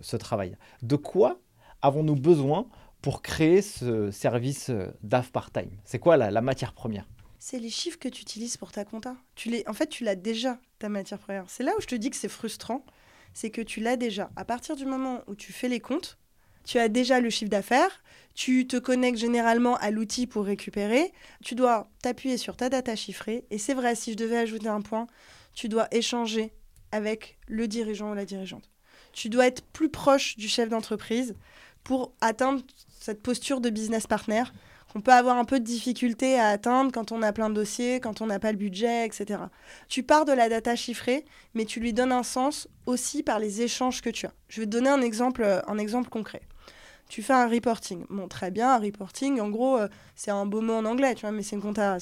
[0.00, 0.56] ce travail.
[0.82, 1.38] De quoi
[1.80, 2.66] avons-nous besoin
[3.00, 4.70] pour créer ce service
[5.02, 7.06] DAF part-time C'est quoi la matière première?
[7.38, 9.16] C'est les chiffres que tu utilises pour ta compta.
[9.34, 11.48] Tu les, en fait, tu l'as déjà, ta matière première.
[11.48, 12.84] C'est là où je te dis que c'est frustrant,
[13.32, 14.30] c'est que tu l'as déjà.
[14.36, 16.18] À partir du moment où tu fais les comptes,
[16.64, 18.02] tu as déjà le chiffre d'affaires,
[18.34, 23.44] tu te connectes généralement à l'outil pour récupérer, tu dois t'appuyer sur ta data chiffrée.
[23.50, 25.06] Et c'est vrai, si je devais ajouter un point,
[25.54, 26.52] tu dois échanger
[26.92, 28.70] avec le dirigeant ou la dirigeante.
[29.12, 31.34] Tu dois être plus proche du chef d'entreprise
[31.84, 32.62] pour atteindre
[33.00, 34.42] cette posture de business partner
[34.92, 38.00] qu'on peut avoir un peu de difficulté à atteindre quand on a plein de dossiers,
[38.00, 39.40] quand on n'a pas le budget, etc.
[39.88, 41.24] Tu pars de la data chiffrée,
[41.54, 44.32] mais tu lui donnes un sens aussi par les échanges que tu as.
[44.48, 46.42] Je vais te donner un exemple, euh, un exemple concret.
[47.08, 48.04] Tu fais un reporting.
[48.10, 51.22] Bon, très bien, un reporting, en gros, euh, c'est un beau mot en anglais, tu
[51.22, 51.96] vois, mais c'est une compta,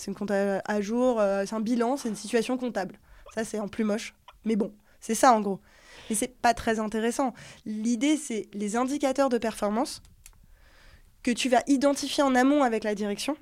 [0.64, 2.98] à jour, euh, c'est un bilan, c'est une situation comptable.
[3.34, 4.14] Ça, c'est en plus moche.
[4.44, 5.60] Mais bon, c'est ça en gros.
[6.08, 7.34] Mais c'est pas très intéressant.
[7.64, 10.02] L'idée, c'est les indicateurs de performance
[11.26, 13.36] que tu vas identifier en amont avec la direction.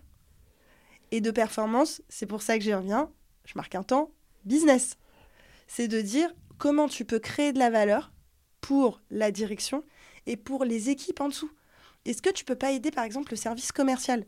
[1.10, 3.10] Et de performance, c'est pour ça que j'y reviens,
[3.44, 4.10] je marque un temps,
[4.46, 4.96] business.
[5.66, 8.10] C'est de dire comment tu peux créer de la valeur
[8.62, 9.84] pour la direction
[10.24, 11.50] et pour les équipes en dessous.
[12.06, 14.24] Est-ce que tu peux pas aider, par exemple, le service commercial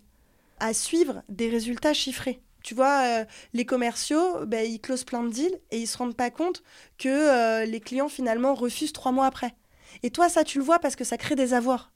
[0.60, 2.42] à suivre des résultats chiffrés?
[2.62, 6.14] Tu vois, euh, les commerciaux, ben, ils closent plein de deals et ils se rendent
[6.14, 6.62] pas compte
[6.98, 9.56] que euh, les clients finalement refusent trois mois après.
[10.02, 11.90] Et toi, ça, tu le vois parce que ça crée des avoirs.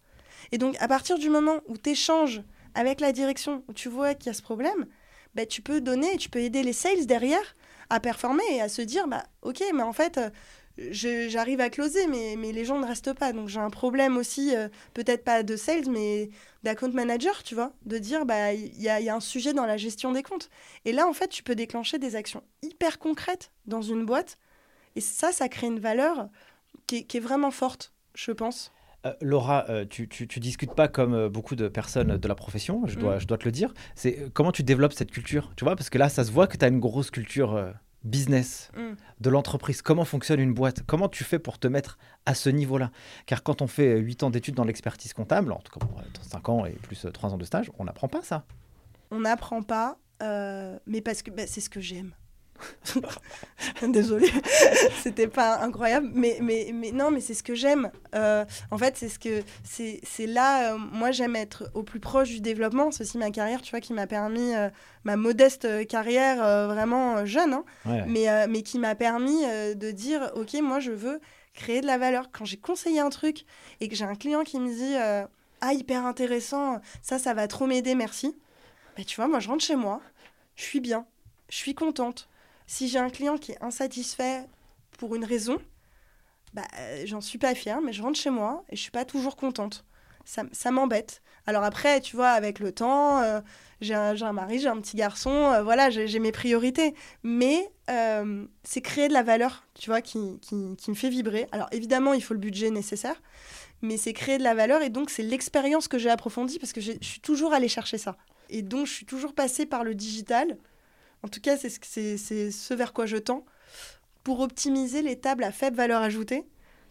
[0.53, 2.43] Et donc, à partir du moment où tu échanges
[2.75, 4.87] avec la direction, où tu vois qu'il y a ce problème,
[5.35, 7.55] ben, tu peux donner, tu peux aider les sales derrière
[7.89, 10.31] à performer et à se dire, bah, ok, mais en fait, euh,
[10.91, 13.33] j'arrive à closer, mais, mais les gens ne restent pas.
[13.33, 16.31] Donc j'ai un problème aussi, euh, peut-être pas de sales, mais
[16.63, 20.13] d'account manager, tu vois, de dire, bah il y a, un sujet dans la gestion
[20.13, 20.51] des comptes.
[20.85, 24.39] Et là, en fait, tu peux déclencher des actions hyper concrètes dans une boîte.
[24.97, 26.29] Et ça, ça crée une valeur
[26.87, 28.73] qui est vraiment forte, je pense.
[29.07, 32.87] Euh, Laura, euh, tu, tu, tu, discutes pas comme beaucoup de personnes de la profession,
[32.87, 33.21] je dois, mm.
[33.21, 33.73] je dois te le dire.
[33.95, 35.77] C'est comment tu développes cette culture, tu vois?
[35.77, 37.73] Parce que là, ça se voit que tu as une grosse culture
[38.05, 38.93] business mm.
[39.21, 42.91] de l'entreprise, comment fonctionne une boîte, comment tu fais pour te mettre à ce niveau-là?
[43.27, 45.87] Car quand on fait 8 ans d'études dans l'expertise comptable, en tout cas
[46.23, 48.45] 5 ans et plus 3 ans de stage, on n'apprend pas ça.
[49.11, 52.13] On n'apprend pas, euh, mais parce que bah, c'est ce que j'aime.
[53.83, 54.31] Désolée,
[55.03, 57.90] c'était pas incroyable, mais, mais, mais non, mais c'est ce que j'aime.
[58.14, 62.31] Euh, en fait, c'est ce que c'est là, euh, moi j'aime être au plus proche
[62.31, 62.90] du développement.
[62.90, 64.68] C'est aussi ma carrière, tu vois, qui m'a permis, euh,
[65.05, 66.37] ma modeste carrière
[66.68, 67.64] vraiment jeune, hein,
[68.07, 69.42] mais, mais qui m'a permis
[69.75, 71.20] de dire, ok, moi je veux
[71.55, 72.31] créer de la valeur.
[72.33, 73.44] Quand j'ai conseillé un truc
[73.81, 75.29] et que j'ai un client qui me dit,
[75.61, 78.37] ah hyper intéressant, ça, ça va trop m'aider, merci.
[78.99, 80.01] Mais tu vois, moi je rentre chez moi,
[80.57, 81.07] je suis bien,
[81.49, 82.29] je suis contente
[82.70, 84.46] si j'ai un client qui est insatisfait
[84.96, 85.59] pour une raison,
[86.54, 89.04] bah, euh, j'en suis pas fière, mais je rentre chez moi et je suis pas
[89.04, 89.85] toujours contente.
[90.24, 91.20] Ça, ça m'embête.
[91.46, 93.40] Alors après, tu vois, avec le temps, euh,
[93.80, 96.94] j'ai un, un, mari, j'ai un petit garçon, euh, voilà, j'ai mes priorités.
[97.24, 97.72] Mais
[98.62, 101.48] c'est créer de la valeur, tu vois, qui, qui, qui, me fait vibrer.
[101.50, 103.20] Alors évidemment, il faut le budget nécessaire,
[103.83, 106.80] mais c'est créer de la valeur et donc c'est l'expérience que j'ai approfondie parce que
[106.80, 108.16] je suis toujours allée chercher ça.
[108.48, 110.56] Et donc je suis toujours passée par le digital
[111.22, 113.44] en tout cas, c'est ce vers quoi je tends
[114.24, 116.44] pour optimiser les tables à faible valeur ajoutée.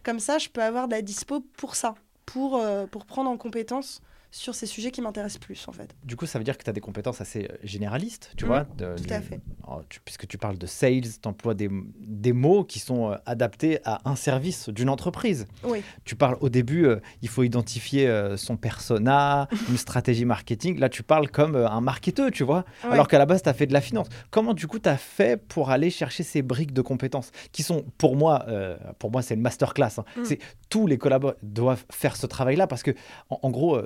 [0.03, 3.37] Comme ça, je peux avoir de la dispo pour ça, pour, euh, pour prendre en
[3.37, 5.95] compétence sur ces sujets qui m'intéressent plus en fait.
[6.03, 8.47] Du coup, ça veut dire que tu as des compétences assez euh, généralistes, tu mmh,
[8.47, 9.39] vois de, Tout à fait.
[9.67, 13.79] Oh, puisque tu parles de sales, tu emploies des, des, mots qui sont euh, adaptés
[13.85, 15.47] à un service d'une entreprise.
[15.63, 15.81] Oui.
[16.05, 20.79] Tu parles au début, euh, il faut identifier son persona, une stratégie marketing.
[20.79, 23.67] Là, tu parles comme un marketeur, tu vois, alors qu'à la base, tu as fait
[23.67, 24.07] de la finance.
[24.29, 27.85] Comment du coup, tu as fait pour aller chercher ces briques de compétences qui sont,
[27.97, 28.45] pour moi,
[28.99, 29.99] pour moi c'est une masterclass.
[29.99, 30.05] Hein.
[30.17, 30.25] Mmh.
[30.25, 30.39] C'est
[30.69, 32.91] tous les collaborateurs doivent faire ce travail-là parce que,
[33.29, 33.79] en gros,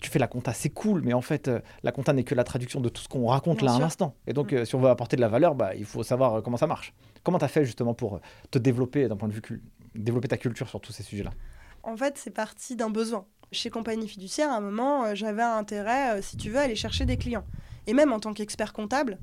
[0.00, 2.44] tu fais la compta, c'est cool, mais en fait, euh, la compta n'est que la
[2.44, 4.14] traduction de tout ce qu'on raconte là à l'instant.
[4.26, 4.56] Et donc, mm.
[4.56, 6.66] euh, si on veut apporter de la valeur, bah, il faut savoir euh, comment ça
[6.66, 6.94] marche.
[7.22, 8.20] Comment tu as fait justement pour
[8.50, 9.42] te développer d'un point de vue
[9.94, 11.32] développer ta culture sur tous ces sujets-là?
[11.82, 13.26] En fait, c'est parti d'un besoin.
[13.50, 17.06] Chez Compagnie Fiduciaire, à un moment, j'avais un intérêt, si tu veux, à aller chercher
[17.06, 17.44] des clients.
[17.86, 19.18] Et même en tant qu'expert comptable,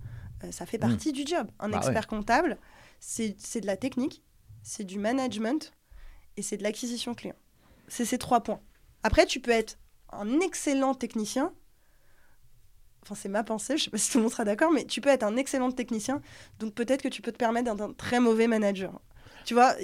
[0.49, 0.82] ça fait mm.
[0.82, 1.47] partie du job.
[1.60, 2.58] Un bah expert comptable,
[2.99, 4.23] c'est de la technique,
[4.63, 5.73] c'est du management
[6.38, 7.36] et c'est de l'acquisition client.
[7.88, 8.62] C'est ces trois points.
[9.04, 9.78] Après, tu peux être
[10.12, 11.54] un excellent technicien.
[13.04, 15.00] Enfin, c'est ma pensée, je sais pas si tout le monde sera d'accord, mais tu
[15.00, 16.22] peux être un excellent technicien,
[16.58, 19.00] donc peut-être que tu peux te permettre d'être un très mauvais manager.
[19.46, 19.76] Tu vois,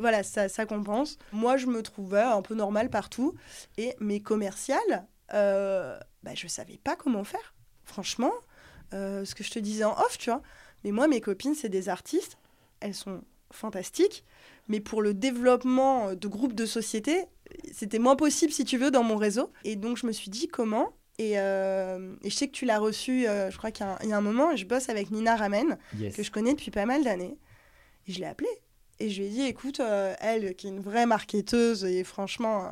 [0.00, 1.18] voilà, ça, ça compense.
[1.32, 3.34] Moi, je me trouvais un peu normal partout,
[3.76, 7.54] et mes commerciales, euh, bah, je savais pas comment faire,
[7.84, 8.32] franchement.
[8.94, 10.42] Euh, ce que je te disais en off, tu vois.
[10.84, 12.38] Mais moi, mes copines, c'est des artistes,
[12.80, 14.24] elles sont fantastiques,
[14.68, 17.26] mais pour le développement de groupes de société,
[17.72, 19.50] c'était moins possible, si tu veux, dans mon réseau.
[19.64, 20.92] Et donc, je me suis dit, comment?
[21.18, 24.16] Et, euh, et, je sais que tu l'as reçu, euh, je crois qu'il y, a
[24.16, 25.78] un moment, je bosse avec Nina Ramen,
[26.14, 27.36] que je connais depuis pas mal d'années.
[28.06, 28.48] Et je l'ai appelée.
[28.98, 32.70] Et je lui ai dit, écoute, euh, elle, qui est une vraie marketeuse, et franchement,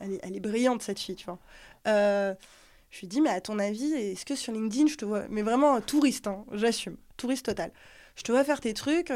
[0.00, 1.38] elle est, elle, est, brillante, cette fille, tu vois.
[1.84, 5.24] je lui ai dit, mais à ton avis, est-ce que sur LinkedIn, je te vois...
[5.28, 7.72] Mais vraiment, touriste, hein, j'assume, touriste total.
[8.16, 9.12] Je te vois faire tes trucs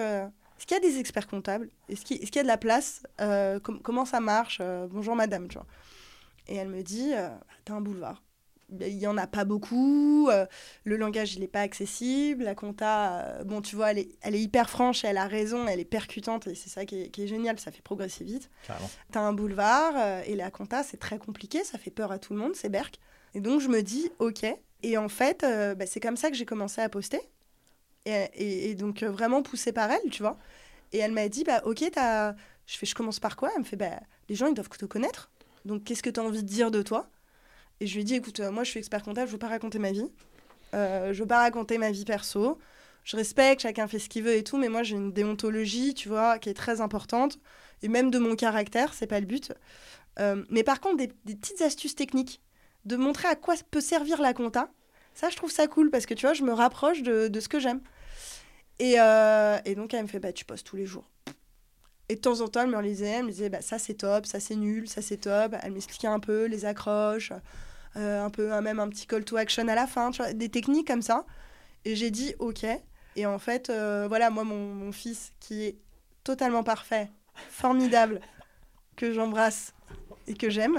[0.56, 1.68] est-ce qu'il y a des experts comptables?
[1.88, 5.58] Est-ce qu'il y a de la place euh, Comment ça marche euh, Bonjour madame, tu
[5.58, 5.66] vois?
[6.48, 7.28] Et elle me dit, euh,
[7.64, 8.22] t'as un boulevard.
[8.80, 10.28] Il n'y en a pas beaucoup,
[10.82, 14.40] le langage il n'est pas accessible, la compta, bon tu vois, elle est, elle est,
[14.40, 17.70] hyper franche, elle a raison, elle est percutante et c'est ça qui est, génial, ça
[17.70, 18.50] fait progresser vite.
[18.66, 22.34] Tu as un boulevard et la compta c'est très compliqué, ça fait peur à tout
[22.34, 22.98] le monde, c'est berk.
[23.34, 24.44] Et donc je me dis, ok.
[24.82, 27.20] Et en fait, bah, c'est comme ça que j'ai commencé à poster
[28.06, 30.38] et, donc euh, vraiment poussée par elle, tu vois.
[30.92, 32.34] Et elle m'a dit, bah ok, as...
[32.66, 33.50] Je, fais, je commence par quoi?
[33.54, 35.30] Elle me fait, bah les gens, ils doivent te connaître.
[35.64, 37.08] Donc qu'est-ce que tu as envie de dire de toi?
[37.80, 39.48] Et je lui ai dit, écoute, euh, moi je suis expert comptable, je veux pas
[39.48, 40.10] raconter ma vie.
[40.74, 42.58] Euh, je veux pas raconter ma vie perso.
[43.04, 46.08] Je respecte, chacun fait ce qu'il veut et tout, mais moi j'ai une déontologie, tu
[46.08, 47.38] vois, qui est très importante.
[47.82, 49.52] Et même de mon caractère, c'est pas le but.
[50.50, 52.40] mais par contre, des, petites astuces techniques,
[52.84, 54.70] de montrer à quoi peut servir la compta,
[55.14, 57.60] ça, je trouve ça cool parce que tu vois, je me rapproche de ce que
[57.60, 57.80] j'aime.
[58.78, 58.96] Et,
[59.64, 61.10] et, donc, elle me fait, bah, tu postes tous les jours.
[62.08, 64.26] Et de temps en temps, elle me relisait, elle me disait, bah, ça c'est top,
[64.26, 65.54] ça c'est nul, ça c'est top.
[65.62, 67.32] Elle m'expliquait un peu les accroches,
[67.96, 71.02] euh, un peu même un petit call to action à la fin, des techniques comme
[71.02, 71.26] ça.
[71.84, 72.64] Et j'ai dit, ok.
[73.16, 75.78] Et en fait, euh, voilà, moi, mon, fils, qui est
[76.22, 77.10] totalement parfait,
[77.50, 78.20] formidable,
[78.94, 79.72] que j'embrasse
[80.28, 80.78] et que j'aime,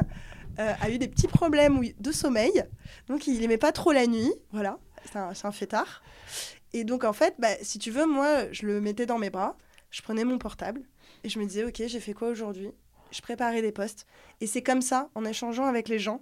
[0.59, 2.63] euh, a eu des petits problèmes de sommeil.
[3.07, 4.31] Donc, il n'aimait pas trop la nuit.
[4.51, 4.79] Voilà,
[5.11, 6.01] c'est un, un fêtard.
[6.73, 9.57] Et donc, en fait, bah, si tu veux, moi, je le mettais dans mes bras,
[9.91, 10.81] je prenais mon portable
[11.23, 12.71] et je me disais, ok, j'ai fait quoi aujourd'hui?
[13.11, 14.05] Je préparais des posts.
[14.41, 16.21] Et c'est comme ça, en échangeant avec les gens,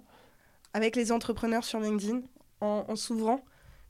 [0.72, 2.20] avec les entrepreneurs sur LinkedIn,
[2.60, 3.44] en, s'ouvrant,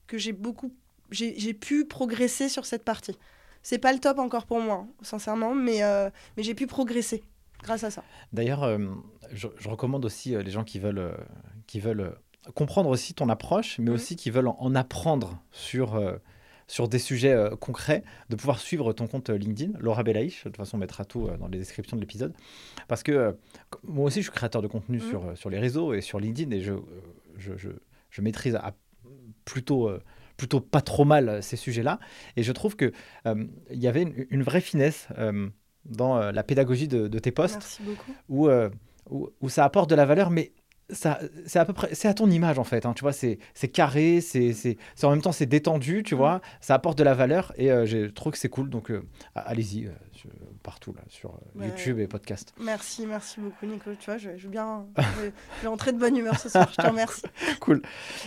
[0.07, 0.73] que j'ai beaucoup,
[1.11, 3.16] j'ai pu progresser sur cette partie.
[3.62, 7.25] C'est pas le top encore pour moi, hein, sincèrement, mais, euh, mais j'ai pu progresser
[7.62, 8.05] grâce à ça.
[8.33, 8.79] D'ailleurs, euh,
[9.33, 11.16] je, recommande aussi euh, les gens qui veulent,
[11.66, 12.16] qui veulent
[12.55, 13.95] comprendre aussi ton approche, mais mmh.
[13.95, 16.01] aussi qui veulent en, apprendre sur
[16.66, 20.44] sur des sujets euh, concrets, de pouvoir suivre ton compte euh, LinkedIn, Laura Belaïch.
[20.44, 22.35] De toute façon, on mettra tout euh, dans les descriptions de l'épisode.
[22.88, 23.37] Parce que
[23.85, 25.09] moi aussi, je suis créateur de contenu mmh.
[25.09, 26.74] sur, sur les réseaux et sur LinkedIn et je,
[27.37, 27.52] je,
[28.11, 28.59] je, maîtrise
[29.44, 29.90] plutôt
[30.37, 32.00] plutôt pas trop mal ces sujets-là.
[32.37, 32.92] Et je trouve qu'il
[33.24, 35.09] il y avait une, vraie finesse
[35.85, 37.33] dans la pédagogie de, tes.
[37.37, 38.12] Merci beaucoup.
[38.29, 38.48] Où,
[39.11, 40.52] où, où, ça apporte de la valeur, mais
[40.90, 43.38] c'est à peu près c'est à ton image en fait hein, tu vois c'est
[43.72, 46.18] carré c'est en même temps c'est détendu tu mm.
[46.18, 49.03] vois ça apporte de la valeur et euh, je trouve que c'est cool donc euh,
[49.35, 49.90] allez-y euh,
[50.62, 52.53] partout là sur YouTube et podcast.
[52.61, 56.38] Merci merci beaucoup Nico tu vois je, vais bien je vais rentrer de bonne humeur
[56.38, 57.22] ce soir je te remercie.
[57.61, 57.83] Cool.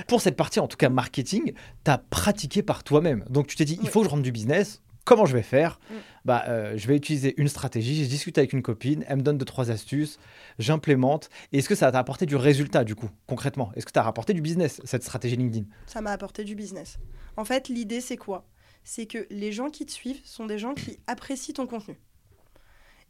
[0.07, 1.53] Pour cette partie en tout cas marketing
[1.85, 3.25] tu as pratiqué par toi-même.
[3.29, 5.79] Donc tu t'es dit il faut que je rentre du business comment je vais faire
[5.89, 5.95] mm.
[6.25, 9.37] bah, euh, Je vais utiliser une stratégie, je discute avec une copine, elle me donne
[9.37, 10.19] deux, trois astuces,
[10.57, 11.29] j'implémente.
[11.51, 13.71] Est-ce que ça t'a apporté du résultat du coup, concrètement?
[13.75, 15.65] Est-ce que tu as rapporté du business, cette stratégie LinkedIn?
[15.87, 16.97] Ça m'a apporté du business.
[17.37, 18.47] En fait, l'idée, c'est quoi?
[18.83, 21.99] C'est que les gens qui te suivent sont des gens qui apprécient ton contenu.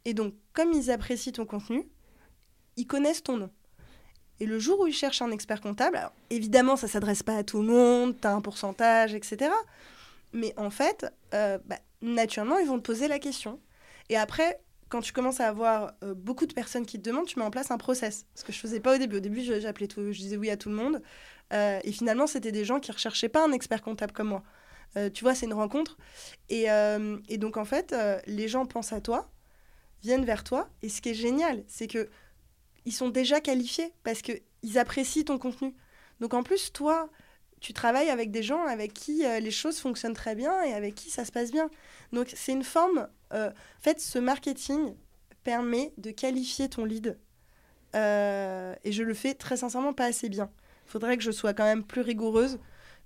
[0.04, 1.88] Et donc, comme ils apprécient ton contenu,
[2.76, 3.50] ils connaissent ton nom.
[4.40, 7.36] Et le jour où ils cherchent un expert comptable, alors évidemment, ça ne s'adresse pas
[7.36, 9.50] à tout le monde, tu as un pourcentage, etc.
[10.32, 13.60] Mais en fait, euh, bah, naturellement, ils vont te poser la question.
[14.08, 17.38] Et après, quand tu commences à avoir euh, beaucoup de personnes qui te demandent, tu
[17.38, 18.26] mets en place un process.
[18.34, 19.16] Ce que je faisais pas au début.
[19.16, 21.02] Au début, j'appelais tout, je disais oui à tout le monde.
[21.52, 24.42] Euh, et finalement, c'était des gens qui recherchaient pas un expert comptable comme moi.
[25.14, 25.98] Tu vois, c'est une rencontre.
[26.48, 26.64] Et,
[27.28, 27.94] et, donc, en fait,
[28.26, 29.30] les gens pensent à toi,
[30.02, 30.68] viennent vers toi.
[30.82, 32.08] Et ce qui est génial, c'est que
[32.86, 35.76] ils sont déjà qualifiés parce qu'ils apprécient ton contenu.
[36.18, 37.08] Donc, en plus, toi,
[37.60, 40.94] tu travailles avec des gens avec qui euh, les choses fonctionnent très bien et avec
[40.94, 41.70] qui ça se passe bien.
[42.12, 44.94] Donc c'est une forme, euh, en fait, ce marketing
[45.44, 47.18] permet de qualifier ton lead.
[47.94, 50.50] Euh, et je le fais très sincèrement pas assez bien.
[50.86, 52.58] Il faudrait que je sois quand même plus rigoureuse.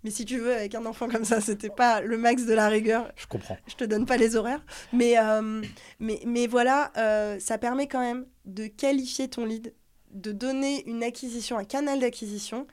[0.05, 2.69] Mais si tu veux, avec un enfant comme ça, c'était pas le max de la
[2.69, 3.11] rigueur.
[3.17, 3.57] Je comprends.
[3.67, 4.65] Je te donne pas les horaires.
[4.93, 5.15] Mais,
[5.99, 6.93] mais, mais voilà,
[7.41, 9.75] ça permet quand même de qualifier ton lead,
[10.11, 12.67] de donner une acquisition, un canal d'acquisition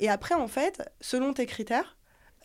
[0.00, 1.96] et après, en fait, selon tes critères,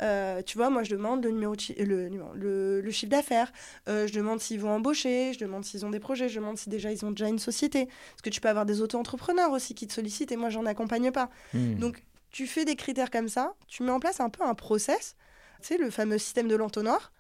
[0.02, 3.52] euh, tu vois, moi, je demande le, numéro le, le, chiffre d'affaires,
[3.90, 6.70] euh, je demande s'ils vont embaucher, je demande s'ils ont des projets, je demande si
[6.70, 7.86] déjà ils ont déjà une société.
[7.86, 11.12] Parce que tu peux avoir des auto-entrepreneurs aussi qui te sollicitent et moi, j'en accompagne
[11.12, 11.30] pas.
[11.54, 11.76] Hmm.
[11.76, 15.16] Donc, tu fais des critères comme ça, tu mets en place un peu un process,
[15.62, 17.12] tu sais, le fameux système de l'entonnoir,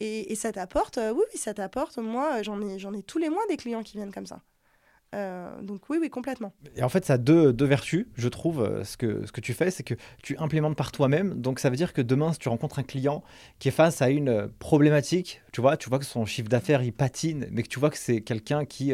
[0.00, 1.98] et, et, ça t'apporte, euh, oui, oui, ça t'apporte.
[1.98, 4.42] Moi, j'en ai, j'en ai tous les mois des clients qui viennent comme ça.
[5.14, 6.52] Euh, donc oui, oui, complètement.
[6.76, 8.62] Et en fait, ça a deux, deux vertus, je trouve.
[8.62, 11.40] Euh, ce que, ce que tu fais, c'est que tu implémentes par toi-même.
[11.40, 13.22] Donc ça veut dire que demain, si tu rencontres un client
[13.58, 16.82] qui est face à une euh, problématique, tu vois, tu vois que son chiffre d'affaires,
[16.82, 18.92] il patine, mais que tu vois que c'est quelqu'un qui,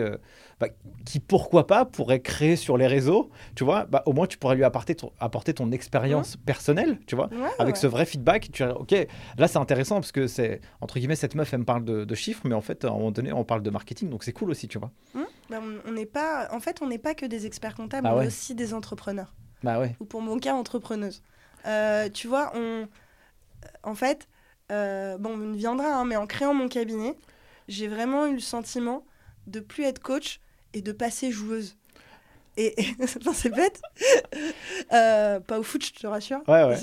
[0.66, 0.74] bah,
[1.04, 4.56] qui, pourquoi pas, pourrait créer sur les réseaux, tu vois, bah, au moins tu pourrais
[4.56, 8.50] lui apporter ton, apporter ton expérience personnelle, tu vois, avec ce vrai feedback.
[8.52, 8.94] Tu ok,
[9.38, 12.42] là c'est intéressant parce que c'est, entre guillemets, cette meuf, elle me parle de, chiffres,
[12.44, 14.68] mais en fait, à un moment donné, on parle de marketing, donc c'est cool aussi,
[14.68, 14.90] tu vois.
[15.14, 15.22] Mmh.
[15.50, 18.26] Bah, on n'est pas, en fait, on n'est pas que des experts comptables, bah mais
[18.26, 19.34] aussi des entrepreneurs.
[19.62, 19.96] Bah ouais.
[20.00, 21.22] Ou pour mon cas, entrepreneuse.
[21.66, 22.86] Euh, tu vois, on,
[23.82, 24.28] en fait,
[24.72, 27.16] euh, bon, on viendra, hein, mais en créant mon cabinet,
[27.68, 29.04] j'ai vraiment eu le sentiment
[29.46, 30.40] de plus être coach
[30.74, 31.76] et de passer joueuse.
[32.56, 32.74] Et,
[33.34, 33.80] c'est bête.
[34.92, 36.40] Euh, pas au foot, je te rassure.
[36.46, 36.76] Ouais,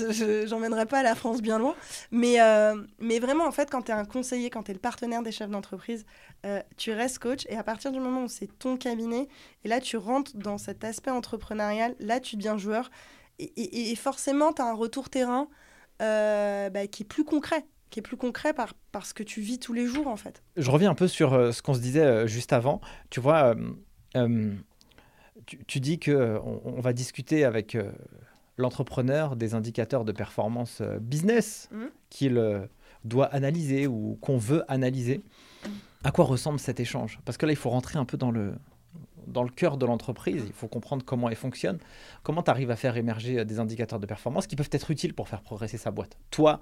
[0.46, 1.74] J'emmènerai pas la France bien loin.
[2.10, 4.80] Mais, euh, mais vraiment, en fait, quand tu es un conseiller, quand tu es le
[4.80, 6.04] partenaire des chefs d'entreprise,
[6.44, 7.46] euh, tu restes coach.
[7.48, 9.28] Et à partir du moment où c'est ton cabinet,
[9.64, 12.90] et là, tu rentres dans cet aspect entrepreneurial, là, tu deviens joueur.
[13.38, 15.48] Et, et, forcément, tu as un retour terrain
[15.98, 19.72] bah, qui est plus concret qui est plus concret par, parce que tu vis tous
[19.72, 20.42] les jours en fait.
[20.56, 22.80] Je reviens un peu sur ce qu'on se disait juste avant.
[23.10, 23.54] Tu vois,
[25.66, 27.76] tu, dis que on, va discuter avec
[28.56, 31.84] l'entrepreneur des indicateurs de performance business mmh.
[32.10, 32.68] qu'il
[33.04, 35.18] doit analyser ou qu'on veut analyser.
[35.64, 35.68] Mmh.
[36.04, 37.20] À quoi ressemble cet échange?
[37.24, 38.54] Parce que là, il faut rentrer un peu dans le,
[39.26, 41.78] dans le cœur de l'entreprise, il faut comprendre comment elle fonctionne,
[42.22, 45.14] comment tu arrives à faire émerger euh, des indicateurs de performance qui peuvent être utiles
[45.14, 46.18] pour faire progresser sa boîte?
[46.30, 46.60] Toi,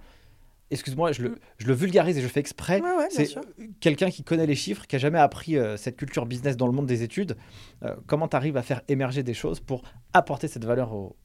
[0.70, 1.38] excuse-moi, je le, mm.
[1.58, 3.34] je le, vulgarise et je fais exprès, c'est
[3.80, 6.72] quelqu'un qui connaît les chiffres, qui a jamais appris euh, cette culture business dans le
[6.72, 7.36] monde des études.
[7.82, 11.16] Euh, comment tu arrives à faire émerger des choses pour apporter cette valeur au,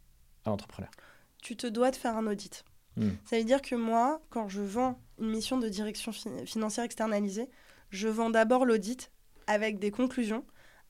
[0.45, 0.91] à l'entrepreneur?
[1.41, 2.63] Tu te dois de faire un audit.
[2.97, 3.09] Mm.
[3.25, 6.11] Ça veut dire que moi, quand je vends une mission de direction
[6.45, 7.49] financière externalisée,
[7.89, 9.11] je vends d'abord l'audit
[9.47, 10.43] avec des conclusions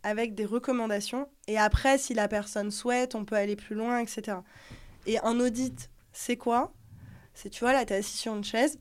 [0.05, 1.27] avec des recommandations.
[1.47, 4.37] Et après, si la personne souhaite, on peut aller plus loin, etc.
[5.07, 6.73] Et un audit, c'est quoi?
[7.35, 8.79] C'est, tu vois, là, tu es assis sur une chaise.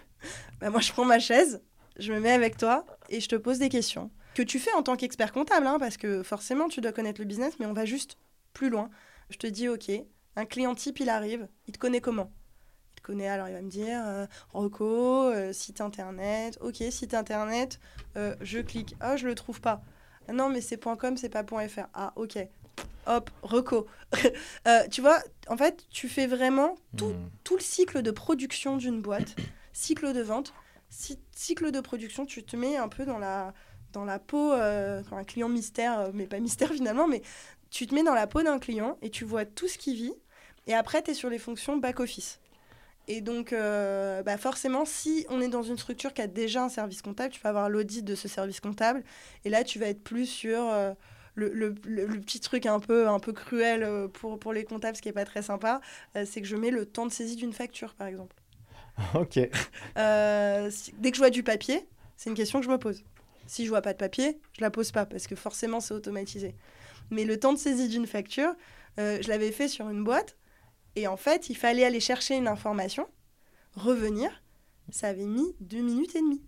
[0.60, 1.62] bah, moi, je prends ma chaise,
[1.98, 4.10] je me mets avec toi et je te pose des questions.
[4.34, 7.26] Que tu fais en tant qu'expert comptable, hein, parce que forcément, tu dois connaître le
[7.26, 8.18] business, mais on va juste
[8.52, 8.90] plus loin.
[9.30, 9.90] Je te dis, OK,
[10.36, 12.32] un client type, il arrive, il te connaît comment?
[12.92, 17.14] Il te connaît, alors il va me dire, euh, Rocco, euh, site internet, OK, site
[17.14, 17.78] internet,
[18.16, 19.82] euh, je clique, oh, je le trouve pas.
[20.28, 21.86] Ah non, mais c'est .com, c'est pas .fr.
[21.94, 22.38] Ah, ok.
[23.06, 23.86] Hop, reco.
[24.68, 27.30] Euh, tu vois, en fait, tu fais vraiment tout, hmm.
[27.42, 29.34] tout le cycle de production d'une boîte,
[29.72, 30.52] cycle de vente,
[31.32, 32.26] cycle de production.
[32.26, 33.52] Tu te mets un peu dans la,
[33.92, 37.22] dans la peau, euh, un client mystère, euh, mais pas mystère finalement, mais
[37.70, 40.14] tu te mets dans la peau d'un client et tu vois tout ce qu'il vit.
[40.66, 42.38] Et après, tu es sur les fonctions back-office.
[43.08, 46.68] Et donc, euh, bah forcément, si on est dans une structure qui a déjà un
[46.68, 49.02] service comptable, tu vas avoir l'audit de ce service comptable.
[49.44, 50.72] Et là, tu vas être plus sur
[51.34, 54.96] le, le, le, petit truc un peu, un peu cruel euh, pour, pour les comptables,
[54.96, 55.80] ce qui n'est pas très sympa,
[56.24, 58.36] c'est que je mets le temps de saisie d'une facture, par exemple.
[59.14, 59.36] Ok.
[59.36, 59.50] dès
[61.10, 63.04] que je vois du papier, c'est une question que je me pose.
[63.46, 66.54] Si je vois pas de papier, je la pose pas, parce que forcément, c'est automatisé.
[67.10, 68.54] Mais le temps de saisie d'une facture,
[68.98, 70.36] je l'avais fait sur une boîte
[70.96, 73.08] et en fait, il fallait aller chercher une information,
[73.74, 74.30] revenir.
[74.90, 76.42] Ça avait mis deux minutes et demie.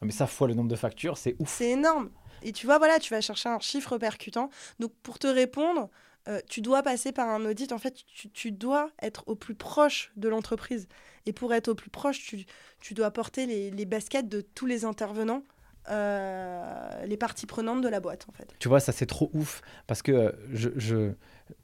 [0.00, 1.48] Ah, mais ça, fois le nombre de factures, c'est ouf.
[1.56, 2.10] C'est énorme.
[2.44, 4.50] Et tu vois, voilà, tu vas chercher un chiffre percutant.
[4.78, 5.90] Donc, pour te répondre,
[6.28, 7.72] euh, tu dois passer par un audit.
[7.72, 7.96] En fait,
[8.32, 10.88] tu, dois être au plus proche de l'entreprise.
[11.26, 12.46] Et pour être au plus proche, tu,
[12.80, 15.42] tu dois porter les, les, baskets de tous les intervenants
[15.90, 18.48] euh, les parties prenantes de la boîte en fait.
[18.58, 21.12] Tu vois, ça c'est trop ouf parce que euh, je, je,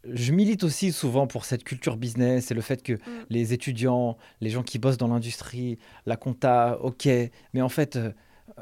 [0.05, 2.99] je, milite aussi souvent pour cette culture business et le fait que mm.
[3.31, 7.09] les étudiants, les gens qui bossent dans l'industrie, la compta, ok,
[7.55, 7.99] mais en fait,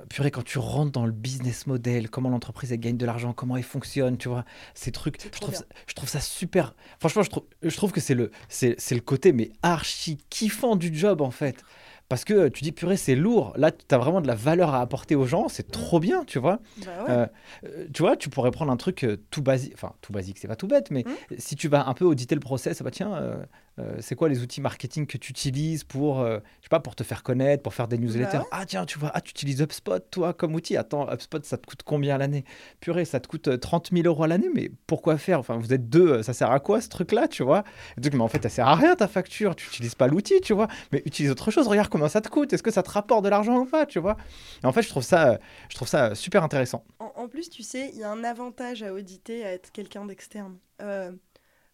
[0.08, 3.62] purée, quand tu rentres dans le business model, comment l'entreprise gagne de l'argent, comment elle
[3.62, 6.74] fonctionne, tu vois, ces trucs, je trouve, ça, je trouve, ça, super.
[6.98, 10.94] Franchement, je trouve, je trouve que c'est le, c'est, le côté mais archi kiffant du
[10.94, 11.62] job en fait.
[12.08, 13.52] Parce que tu dis, purée, c'est lourd.
[13.56, 15.48] Là, tu as vraiment de la valeur à apporter aux gens.
[15.48, 16.58] C'est trop bien, tu vois.
[16.78, 17.26] Bah euh,
[17.64, 19.72] euh, tu vois, tu pourrais prendre un truc euh, tout basique.
[19.74, 21.34] Enfin, tout basique, c'est pas tout bête, mais mmh.
[21.36, 23.36] si tu vas un peu auditer le process, bah tiens, euh,
[24.00, 27.04] c'est quoi les outils marketing que tu utilises pour, euh, je sais pas, pour te
[27.04, 30.00] faire connaître, pour faire des newsletters bah Ah tiens, tu vois, ah, tu utilises HubSpot,
[30.10, 30.76] toi, comme outil.
[30.76, 32.44] Attends, HubSpot, ça te coûte combien à l'année?
[32.80, 35.38] Purée, ça te coûte 30 euh, 000 euros à l'année, mais pourquoi faire?
[35.38, 37.64] Enfin, vous êtes deux, ça sert à quoi ce truc-là, tu vois?
[37.96, 40.52] Donc, mais en fait, ça sert à rien ta facture, tu n'utilises pas l'outil, tu
[40.52, 43.24] vois, mais utilise autre chose, regarde comment ça te coûte, est-ce que ça te rapporte
[43.24, 44.16] de l'argent ou pas, tu vois?
[44.62, 46.84] Et en fait, je trouve ça, je trouve ça super intéressant.
[46.98, 50.04] En, en plus, tu sais, il y a un avantage à auditer, à être quelqu'un
[50.04, 50.56] d'externe.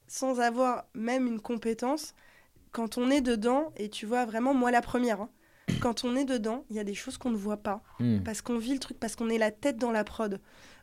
[0.07, 2.15] Sans avoir même une compétence,
[2.73, 5.31] quand on est dedans, et tu vois vraiment, moi la première, hein,
[5.81, 8.23] quand on est dedans, il y a des choses qu'on ne voit pas, hmm.
[8.23, 10.41] parce qu'on vit le truc, parce qu'on est la tête dans la prod.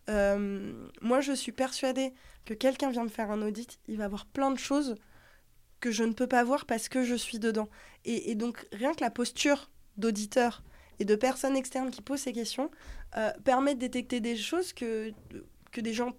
[0.10, 2.14] Euh, moi, je suis persuadée
[2.46, 4.96] que quelqu'un vient me faire un audit, il va voir plein de choses
[5.80, 7.68] que je ne peux pas voir parce que je suis dedans.
[8.06, 10.64] Et, donc, rien que la posture d'auditeur
[11.00, 12.70] et de personnes externes qui posent ces questions
[13.18, 15.12] euh, permet de détecter des choses que,
[15.72, 16.12] que des gens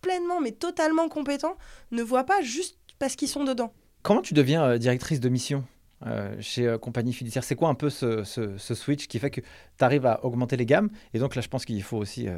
[0.00, 1.56] pleinement, mais totalement compétents
[1.90, 3.72] ne voient pas juste parce qu'ils sont dedans.
[4.02, 5.64] Comment tu deviens euh, directrice de mission
[6.06, 7.44] euh, chez euh, Compagnie Fiduciaire?
[7.44, 8.24] C'est quoi un peu ce,
[8.58, 10.90] switch qui fait que tu arrives à augmenter les gammes?
[11.14, 12.28] Et donc là, je pense qu'il faut aussi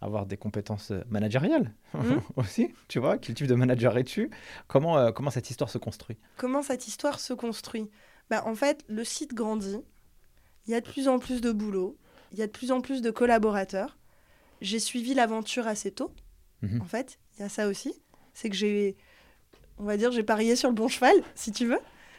[0.00, 2.16] avoir des compétences managériales mmh.
[2.36, 4.30] aussi, tu vois Quel type de manager es-tu?
[4.66, 6.18] Comment, comment cette histoire se construit?
[6.36, 7.90] Comment cette histoire se construit?
[8.28, 9.80] Bah, En fait, le site grandit,
[10.66, 11.96] il y a de plus en plus de boulot,
[12.32, 13.96] il y a de plus en plus de collaborateurs.
[14.60, 16.12] J'ai suivi l'aventure assez tôt,
[16.62, 16.80] mmh.
[16.80, 17.94] en fait, il y a ça aussi.
[18.34, 18.96] C'est que j'ai
[19.78, 21.78] on va dire, j'ai parié sur le bon cheval, si tu veux.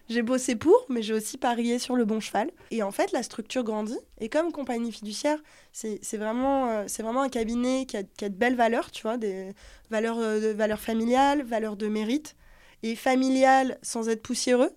[0.09, 2.49] J'ai bossé pour, mais j'ai aussi parié sur le bon cheval.
[2.71, 3.99] Et en fait, la structure grandit.
[4.19, 5.39] Et comme compagnie fiduciaire,
[5.73, 9.53] c'est vraiment, euh, c'est vraiment un cabinet qui a, de belles valeurs, tu vois, des
[9.89, 12.35] valeurs, euh, de, valeurs familiales, valeurs de mérite.
[12.83, 14.69] Et familial sans être poussiéreux,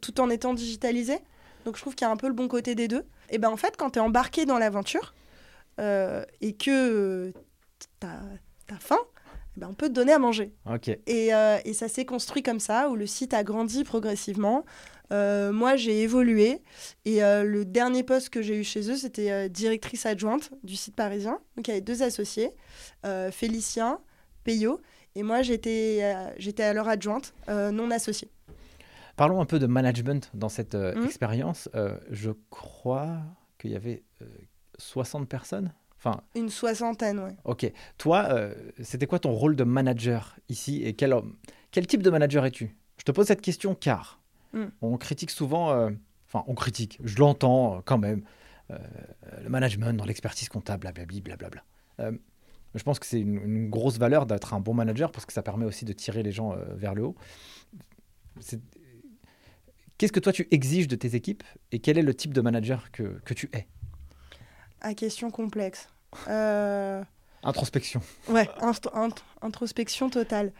[0.00, 1.18] tout en étant digitalisé.
[1.64, 3.04] Donc je trouve qu'il y a un peu le bon côté des deux.
[3.30, 5.12] Et ben en fait, quand tu es embarqué dans l'aventure
[5.80, 7.32] euh, et que
[7.80, 8.20] tu as,
[8.74, 8.98] as faim,
[9.56, 10.52] eh ben, on peut te donner à manger.
[10.70, 10.88] Ok.
[10.88, 14.64] Et, et ça s'est construit comme ça, où le site a grandi progressivement.
[15.10, 16.62] moi, j'ai évolué
[17.04, 21.38] et le dernier poste que j'ai eu chez eux, c'était directrice adjointe du site parisien.
[21.56, 22.50] Donc, il y avait deux associés,
[23.30, 24.00] Félicien,
[24.44, 24.80] Payot,
[25.14, 26.02] et moi, j'étais
[26.38, 28.30] j'étais alors adjointe, non associée.
[29.16, 31.06] Parlons un peu de management dans cette euh, mmh.
[31.06, 31.70] expérience.
[31.74, 33.22] Euh, je crois
[33.58, 34.04] qu'il y avait
[34.78, 35.72] 60 euh, personnes.
[36.06, 37.32] Enfin, Une soixantaine, oui.
[37.44, 37.70] Ok.
[37.98, 38.50] Toi,
[38.80, 41.14] c'était quoi ton rôle de manager ici et quel,
[41.70, 42.76] quel type de manager es-tu?
[42.98, 44.20] Je te pose cette question car
[44.52, 44.64] mmh.
[44.82, 45.90] on critique souvent,
[46.26, 48.22] enfin on critique, je l'entends quand même,
[48.70, 51.48] le management dans l'expertise comptable, blablabla.
[51.48, 52.10] Bla,
[52.74, 55.42] je pense que c'est une, une, grosse valeur d'être un bon manager parce que ça
[55.42, 57.16] permet aussi de tirer les gens vers le haut.
[59.98, 61.42] Qu'est-ce que toi tu exiges de tes équipes
[61.72, 63.66] et quel est le type de manager que, que tu es?
[64.80, 65.88] À question complexe.
[66.28, 67.02] Euh,
[67.42, 68.00] introspection.
[68.28, 68.48] Ouais,
[69.42, 70.52] introspection totale.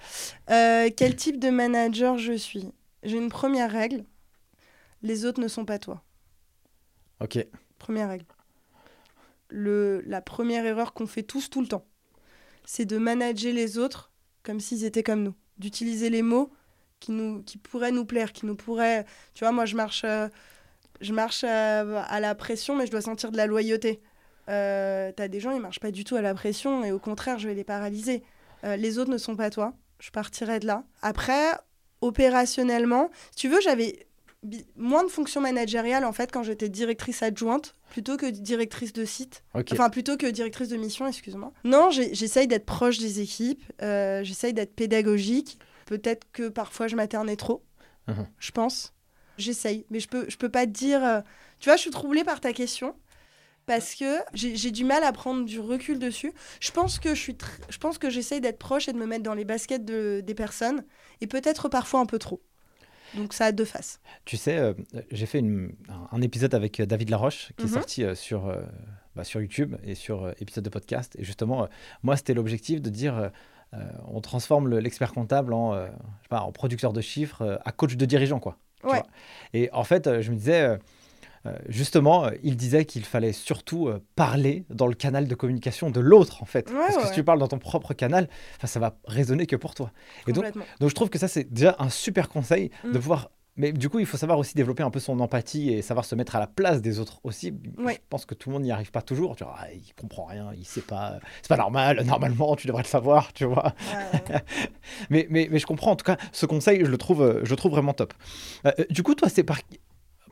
[0.51, 2.73] Euh, quel type de manager je suis?
[3.03, 4.05] J'ai une première règle
[5.03, 6.03] les autres ne sont pas toi.
[7.21, 7.39] Ok.
[7.79, 8.27] Première règle.
[9.49, 11.87] Le, la première erreur qu'on fait tous tout le temps,
[12.65, 14.11] c'est de manager les autres
[14.43, 16.53] comme s'ils étaient comme nous, d'utiliser les mots
[17.01, 19.05] qui, nous, qui pourrait nous plaire, qui nous pourrait...
[19.35, 20.29] Tu vois, moi, je marche, euh,
[21.01, 24.01] je marche euh, à, la pression, mais je dois sentir de la loyauté.
[24.49, 27.39] Euh, T'as des gens, ils marchent pas du tout à la pression, et au contraire,
[27.39, 28.23] je vais les paralyser.
[28.65, 29.75] Euh, les autres ne sont pas toi.
[29.99, 30.85] Je partirai de là.
[31.03, 31.53] Après,
[32.01, 34.07] opérationnellement, si tu veux, j'avais
[34.77, 39.43] moins de fonctions managériales en fait quand j'étais directrice adjointe plutôt que directrice de site.
[39.73, 41.53] Enfin, plutôt que directrice de mission, excuse-moi.
[41.65, 45.59] Non, j'essaye d'être proche des équipes, j'essaye d'être pédagogique.
[45.87, 47.63] Peut-être que parfois je maternais trop,
[48.09, 48.27] uh-huh.
[48.39, 48.93] je pense.
[49.39, 51.05] J'essaye, mais je peux, je peux pas te dire.
[51.05, 51.21] Euh,
[51.61, 52.95] tu vois, je suis troublée par ta question
[53.67, 56.33] parce que j'ai du mal à prendre du recul dessus.
[56.61, 57.37] Je pense que je suis,
[57.69, 60.35] je pense que j'essaye d'être proche et de me mettre dans les baskets de, des
[60.35, 60.85] personnes
[61.21, 62.41] et peut-être parfois un peu trop.
[63.15, 64.01] Donc ça a deux faces.
[64.25, 64.75] Tu sais, euh,
[65.11, 65.43] j'ai fait
[66.13, 67.73] un, épisode avec euh, David Laroche qui est mm-hmm.
[67.73, 68.55] sorti sur,
[69.15, 71.17] bah, sur YouTube et sur épisode de podcast.
[71.19, 71.69] Et justement,
[72.03, 73.31] moi, c'était l'objectif de dire
[73.75, 75.89] euh, on transforme l'expert comptable en, euh,
[76.29, 78.39] pas, en producteur de chiffres, euh, à coach de dirigeant.
[78.39, 78.59] Quoi,
[79.53, 80.79] Et en fait, je me disais,
[81.69, 86.47] justement, il disait qu'il fallait surtout parler dans le canal de communication de l'autre, en
[86.47, 86.71] fait.
[86.73, 88.29] Parce que si tu parles dans ton propre canal,
[88.65, 89.91] ça va résonner que pour toi.
[90.27, 90.45] Et donc,
[90.81, 93.01] donc, je trouve que ça, c'est déjà un super conseil de mm.
[93.01, 96.05] pouvoir mais du coup, il faut savoir aussi développer un peu son empathie et savoir
[96.05, 97.55] se mettre à la place des autres aussi.
[97.79, 99.35] Je pense que tout le monde n'y arrive pas toujours.
[99.35, 101.19] Tu vois, ah, il comprend rien, il sait pas.
[101.41, 102.05] C'est pas normal.
[102.05, 103.73] Normalement, tu devrais le savoir, tu vois.
[105.11, 105.93] mais, mais, mais, je comprends.
[105.93, 108.13] En tout cas, ce conseil, je le trouve, je le trouve vraiment top.
[108.67, 109.59] Euh, euh, du coup, toi, c'est par,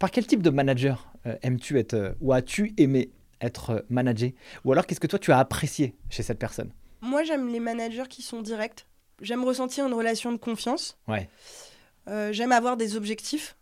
[0.04, 4.34] par quel type de manager euh, aimes-tu être ou as-tu aimé être managé?
[4.66, 6.70] Ou alors, qu'est-ce que toi, tu as apprécié chez cette personne?
[7.00, 8.86] Moi, j'aime les managers qui sont directs.
[9.22, 10.98] J'aime ressentir une relation de confiance.
[11.08, 11.30] Ouais.
[12.08, 13.56] Euh, j'aime avoir des objectifs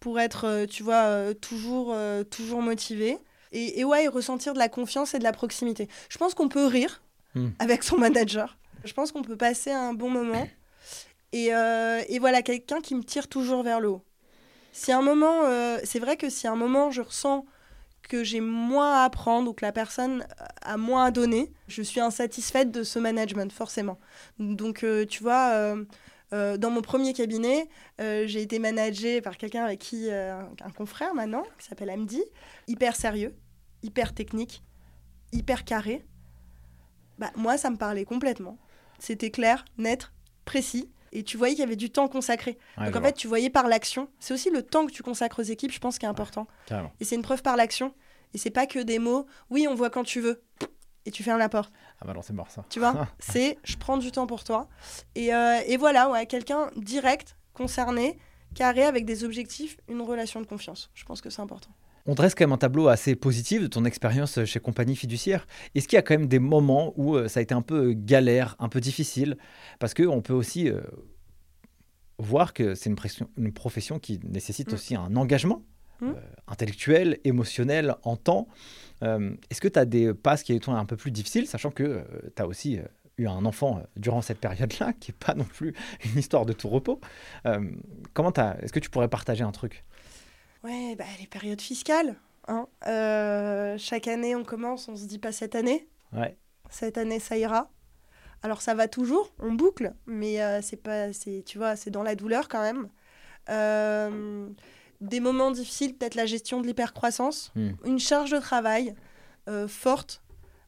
[0.00, 1.94] pour être, euh, tu vois, euh, toujours,
[2.30, 3.18] toujours motivé.
[3.52, 5.86] Et, et, ouais, ressentir de la confiance et de la proximité.
[6.08, 7.02] Je pense qu'on peut rire
[7.34, 7.48] hmm.
[7.58, 8.56] avec son manager.
[8.84, 10.48] Je pense qu'on peut passer un bon moment.
[11.32, 14.04] Et, et voilà, quelqu'un qui me tire toujours vers le haut.
[14.76, 15.42] Si un moment,
[15.84, 17.46] c'est vrai que si un moment je ressens
[18.02, 20.26] que j'ai moins à apprendre ou que la personne
[20.62, 24.00] a moins à donner, je suis insatisfaite de ce management, forcément.
[24.40, 25.76] Donc, tu vois,
[26.34, 27.68] euh, dans mon premier cabinet,
[28.00, 32.22] euh, j'ai été managée par quelqu'un avec qui, euh, un confrère maintenant, qui s'appelle Amdi,
[32.66, 33.36] hyper sérieux,
[33.82, 34.64] hyper technique,
[35.32, 36.04] hyper carré.
[37.18, 38.58] Bah, moi, ça me parlait complètement.
[38.98, 40.10] C'était clair, net,
[40.44, 40.90] précis.
[41.14, 42.58] Et tu voyais qu'il y avait du temps consacré.
[42.78, 44.08] Donc en fait, tu voyais par l'action.
[44.18, 46.46] C'est aussi le temps que tu consacres aux équipes, je pense, qui est important.
[47.00, 47.94] et c'est une preuve par l'action.
[48.34, 49.26] Et c'est pas que des mots.
[49.48, 50.42] Oui, on voit quand tu veux
[51.06, 51.72] et tu fermes la porte.
[52.00, 52.64] Ah bah non, c'est mort ça.
[52.68, 54.68] Tu vois, c'est je prends du temps pour toi.
[55.14, 58.18] Et, euh, et voilà, ouais, quelqu'un direct, concerné,
[58.54, 60.90] carré, avec des objectifs, une relation de confiance.
[60.94, 61.70] Je pense que c'est important.
[62.06, 65.46] On dresse quand même un tableau assez positif de ton expérience chez Compagnie Fiduciaire.
[65.74, 67.92] Est-ce qu'il y a quand même des moments où euh, ça a été un peu
[67.92, 69.38] galère, un peu difficile?
[69.78, 70.80] Parce qu'on peut aussi euh,
[72.18, 72.96] voir que c'est une,
[73.38, 74.74] une, profession qui nécessite mm.
[74.74, 75.62] aussi un engagement
[76.00, 76.12] mm.
[76.48, 78.48] intellectuel, émotionnel, en temps.
[79.02, 81.82] Euh, est-ce que tu as des passes qui été un peu plus difficiles, sachant que
[81.82, 82.02] euh,
[82.34, 82.82] tu as aussi euh,
[83.18, 85.74] eu un enfant durant cette période-là, qui n'est pas non plus
[86.04, 87.00] une histoire de tout repos?
[88.12, 89.84] comment Est-ce que tu pourrais partager un truc?
[90.64, 92.16] Ouais, bah, les périodes fiscales.
[92.48, 92.66] Hein.
[93.78, 95.86] chaque année, on commence, on se dit pas cette année.
[96.12, 96.36] Ouais.
[96.68, 97.70] Cette année, ça ira.
[98.42, 102.14] Alors ça va toujours, on boucle, mais c'est pas, c'est, tu vois, c'est dans la
[102.14, 102.90] douleur quand même
[105.00, 107.72] des moments difficiles, peut-être la gestion de l'hypercroissance, hmm.
[107.84, 108.94] une charge de travail
[109.48, 110.22] euh, forte,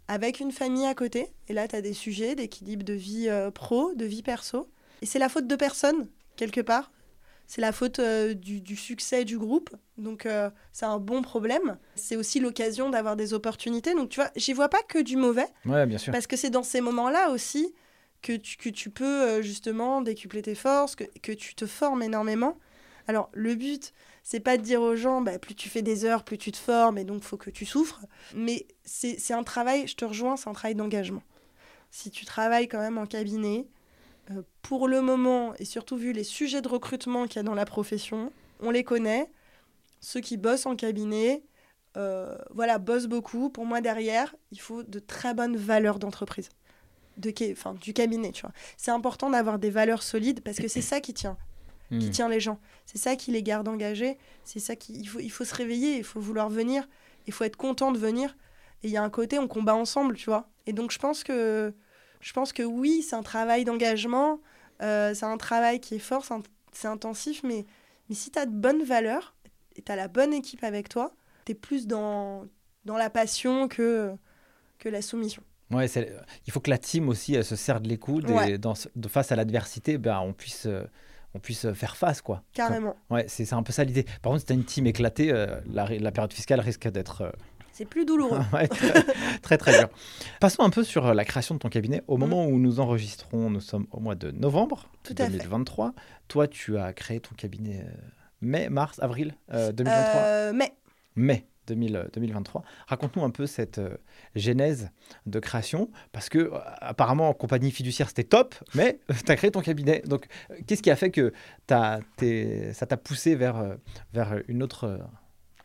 [0.08, 1.32] avec une famille à côté.
[1.48, 4.68] Et là, tu as des sujets d'équilibre de vie euh, pro, de vie perso.
[5.02, 6.90] Et c'est la faute de personne, quelque part.
[7.46, 9.70] C'est la faute euh, du, succès du groupe.
[9.98, 11.78] Donc, euh, c'est un bon problème.
[11.94, 13.94] C'est aussi l'occasion d'avoir des opportunités.
[13.94, 15.46] Donc, tu vois, j'y vois pas que du mauvais.
[15.64, 16.12] Ouais, bien sûr.
[16.12, 17.74] Parce que c'est dans ces moments-là aussi
[18.22, 22.58] que tu, que tu peux justement décupler tes forces, que, que tu te formes énormément.
[23.08, 23.92] Alors, le but,
[24.22, 26.56] c'est pas de dire aux gens, bah, plus tu fais des heures, plus tu te
[26.56, 28.00] formes, et donc faut que tu souffres.
[28.34, 31.22] Mais c'est un travail, je te rejoins, c'est un travail d'engagement.
[31.92, 33.68] Si tu travailles quand même en cabinet,
[34.30, 37.54] euh, pour le moment, et surtout vu les sujets de recrutement qu'il y a dans
[37.54, 39.30] la profession, on les connaît.
[40.00, 41.42] Ceux qui bossent en cabinet,
[41.96, 43.50] euh, voilà, bossent beaucoup.
[43.50, 46.48] Pour moi, derrière, il faut de très bonnes valeurs d'entreprise.
[47.16, 48.52] De, enfin, du cabinet, tu vois.
[48.76, 51.38] C'est important d'avoir des valeurs solides parce que c'est ça qui tient
[51.90, 52.10] qui hmm.
[52.10, 52.58] tient les gens.
[52.84, 54.18] C'est ça qui les garde engagés.
[54.44, 56.88] C'est ça qui il faut il faut se réveiller, il faut vouloir venir,
[57.26, 58.36] il faut être content de venir.
[58.82, 60.48] Et il y a un côté on combat ensemble, tu vois.
[60.66, 61.72] Et donc je pense que
[62.26, 64.40] je pense que oui, c'est un travail d'engagement,
[64.82, 66.26] euh, c'est un travail qui est fort,
[66.72, 67.66] c'est intensif, mais
[68.08, 69.36] mais si tu as de bonnes valeurs
[69.76, 71.14] et tu as la bonne équipe avec toi,
[71.44, 72.44] tu es plus dans
[72.84, 74.12] dans la passion que
[74.80, 75.44] que la soumission.
[75.70, 79.08] Ouais, il faut que la team aussi se serre de les coudes et dans, de,
[79.08, 80.82] face à l'adversité, ben, on puisse euh,
[81.34, 82.42] on puisse faire face, quoi.
[82.54, 82.96] Carrément.
[83.10, 84.02] ouais, c'est un peu ça l'idée.
[84.02, 87.20] Par contre, si tu as une team éclatée, euh, la, la, période fiscale risque d'être.
[87.20, 87.30] Euh,
[87.76, 88.40] c'est plus douloureux.
[89.42, 89.88] très, très, dur.
[90.40, 92.02] Passons un peu sur euh, la création de ton cabinet.
[92.08, 92.52] Au moment mm.
[92.52, 95.94] où nous enregistrons, nous sommes au mois de novembre 2023.
[96.28, 97.84] Toi, tu as créé ton cabinet
[98.40, 100.72] mai, mars, avril 2023 Mai.
[101.16, 101.46] Mai.
[101.74, 102.62] 2023.
[102.86, 103.96] Raconte-nous un peu cette euh,
[104.34, 104.90] genèse
[105.26, 109.60] de création, parce que euh, apparemment, compagnie fiduciaire, c'était top, mais tu as créé ton
[109.60, 110.02] cabinet.
[110.06, 111.32] Donc, euh, qu'est-ce qui a fait que
[111.70, 112.00] as,
[112.72, 113.76] ça t'a poussé vers,
[114.12, 115.00] vers une, autre,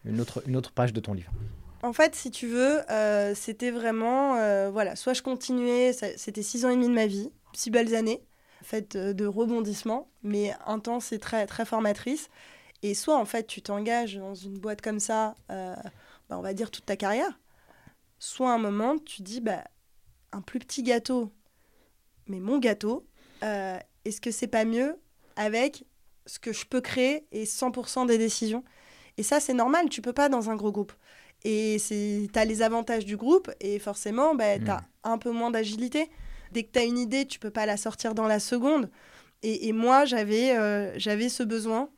[0.06, 1.32] une, autre, une autre page de ton livre?
[1.84, 2.82] En fait, si tu veux,
[3.36, 4.36] c'était vraiment,
[4.72, 8.24] voilà, soit je continuais, c'était six ans et demi de ma vie, six belles années,
[8.64, 12.30] faites de rebondissements, mais intenses et très, très formatrices.
[12.84, 15.76] Et soit, en fait, tu t'engages dans une boîte comme ça, euh,
[16.30, 17.40] bah, on va dire toute ta carrière,
[18.20, 19.64] soit à un moment, tu dis, bah,
[20.32, 21.32] un plus petit gâteau,
[22.28, 23.06] mais mon gâteau,
[23.44, 24.98] euh, est-ce que c'est pas mieux
[25.36, 25.86] avec
[26.26, 28.64] ce que je peux créer et 100% des décisions?
[29.18, 30.94] Et ça, c'est normal, tu peux pas dans un gros groupe.
[31.44, 34.86] Et tu as les avantages du groupe et forcément, bah, tu as hmm.
[35.04, 36.10] un peu moins d'agilité.
[36.52, 38.90] Dès que tu as une idée, tu peux pas la sortir dans la seconde.
[39.42, 41.90] Et, et moi, j'avais euh, j'avais ce besoin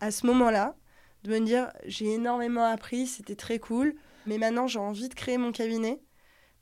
[0.00, 0.76] à ce moment-là,
[1.24, 3.94] de me dire j'ai énormément appris, c'était très cool,
[4.26, 6.00] mais maintenant j'ai envie de créer mon cabinet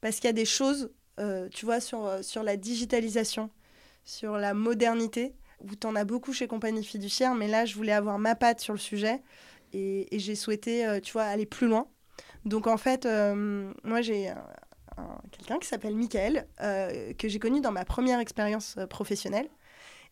[0.01, 3.51] parce qu'il y a des choses, euh, tu vois, sur, euh, sur la digitalisation,
[4.05, 7.93] sur la modernité, où tu en as beaucoup chez Compagnie Fiduciaire, mais là je voulais
[7.93, 9.23] avoir ma patte sur le sujet
[9.73, 11.89] et, j'ai souhaité, euh, tu vois, aller plus loin.
[12.45, 13.07] Donc en fait,
[13.85, 14.33] moi j'ai
[15.33, 19.49] quelqu'un qui s'appelle Michael, que j'ai connu dans ma première expérience professionnelle.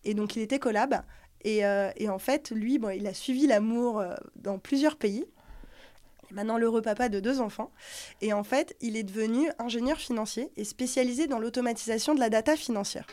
[0.05, 1.03] Et donc il était collab
[1.47, 5.25] euh, et, en fait, lui, bon, il a suivi l'amour euh, dans plusieurs pays.
[6.31, 7.71] Et maintenant l'heureux papa de deux enfants.
[8.21, 12.57] Et en fait, il est devenu ingénieur financier et spécialisé dans l'automatisation de la data
[12.57, 13.07] financière.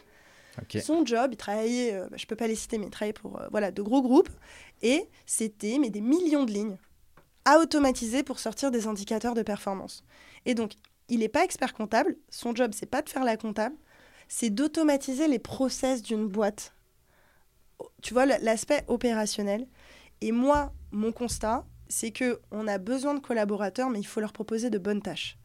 [0.81, 3.13] Son job, il travaillait, euh, bah, je ne peux pas les citer, mais il travaillait
[3.13, 4.29] pour voilà, de gros groupes.
[4.81, 6.77] Et c'était mais des millions de lignes
[7.49, 10.03] à automatiser pour sortir des indicateurs de performance.
[10.45, 10.73] Et donc,
[11.07, 12.17] il n'est pas expert comptable.
[12.29, 13.75] Son job, c'est pas de faire la comptable,
[14.27, 16.73] c'est d'automatiser les process d'une boîte
[18.01, 19.67] tu vois, l'aspect opérationnel.
[20.21, 24.33] Et moi, mon constat, c'est que on a besoin de collaborateurs, mais il faut leur
[24.33, 25.37] proposer de bonnes tâches.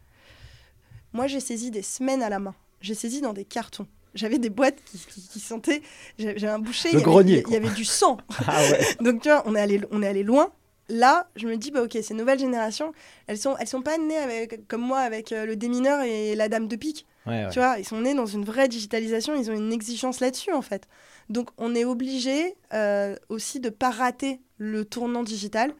[1.12, 2.54] Moi, j'ai saisi des semaines à la main.
[2.80, 3.86] J'ai saisi dans des cartons.
[4.14, 5.82] J'avais des boîtes qui, qui, sentaient.
[6.18, 6.92] J'avais un boucher.
[6.92, 8.18] Le il, grenier, il y avait du sang.
[8.46, 8.60] Ah
[9.00, 10.52] Donc, tu vois, on est allé, on est allé loin.
[10.88, 12.92] Là, je me dis, bah, ok, ces nouvelles générations,
[13.26, 16.48] elles sont, elles sont pas nées avec, comme moi avec euh, le démineur et la
[16.48, 17.06] dame de pique.
[17.24, 20.60] Tu vois, ils sont nés dans une vraie digitalisation, ils ont une exigence là-dessus, en
[20.60, 20.86] fait.
[21.30, 25.72] Donc, on est obligé euh, aussi de pas rater le tournant digital.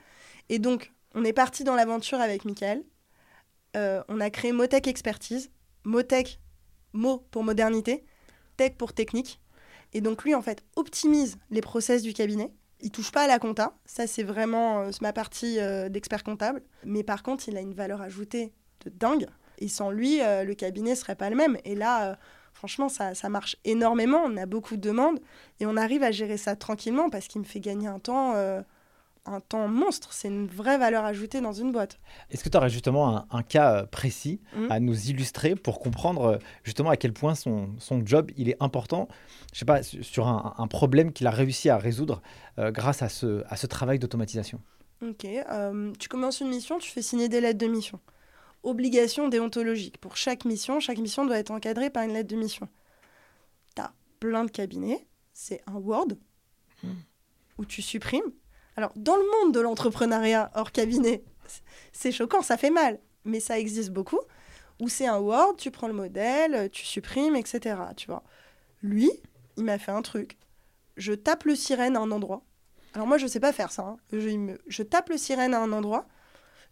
[0.48, 2.82] Et donc, on est parti dans l'aventure avec Michael.
[3.76, 5.50] Euh, on a créé Motech Expertise.
[5.84, 6.40] Motech,
[6.94, 8.04] mot pour modernité,
[8.56, 9.38] tech pour technique.
[9.92, 12.50] Et donc, lui, en fait, optimise les process du cabinet.
[12.84, 13.74] Il touche pas à la compta.
[13.84, 15.58] Ça, c'est vraiment euh, ma partie
[15.90, 16.62] d'expert comptable.
[16.84, 18.52] Mais par contre, il a une valeur ajoutée
[18.84, 19.26] de dingue.
[19.58, 21.56] Et sans lui, le cabinet serait pas le même.
[21.64, 22.18] Et là,
[22.54, 24.22] franchement, ça, marche énormément.
[24.24, 25.20] On a beaucoup de demandes
[25.60, 28.62] et on arrive à gérer ça tranquillement parce qu'il me fait gagner un temps, euh,
[29.26, 30.12] un temps monstre.
[30.12, 31.98] C'est une vraie valeur ajoutée dans une boîte.
[32.30, 34.66] Est-ce que tu aurais justement un, cas euh, précis mmh.
[34.70, 38.56] à nous illustrer pour comprendre euh, justement à quel point son, son job il est
[38.60, 39.08] important
[39.52, 42.22] Je sais pas, sur un, un problème qu'il a réussi à résoudre
[42.58, 44.60] grâce à ce, à ce travail d'automatisation?
[45.02, 45.26] Ok,
[45.98, 47.98] tu commences une mission, tu fais signer des lettres de mission
[48.64, 49.98] obligation déontologique.
[49.98, 52.68] Pour chaque mission, chaque mission doit être encadrée par une lettre de mission.
[53.76, 56.08] Tu as plein de cabinets, c'est un Word
[56.82, 56.92] hmm.
[57.58, 58.32] où tu supprimes.
[58.76, 61.24] Alors, dans le monde de l'entrepreneuriat hors cabinet,
[61.92, 64.20] c'est choquant, ça fait mal, mais ça existe beaucoup.
[64.80, 67.76] Où c'est un Word, tu prends le modèle, tu supprimes, etc.
[67.96, 68.24] Tu vois.
[68.82, 69.10] Lui,
[69.56, 70.36] il m'a fait un truc.
[70.96, 72.42] Je tape le sirène à un endroit.
[72.94, 73.82] Alors moi, je ne sais pas faire ça.
[73.82, 73.96] Hein.
[74.12, 76.06] Je, tape le sirène à un endroit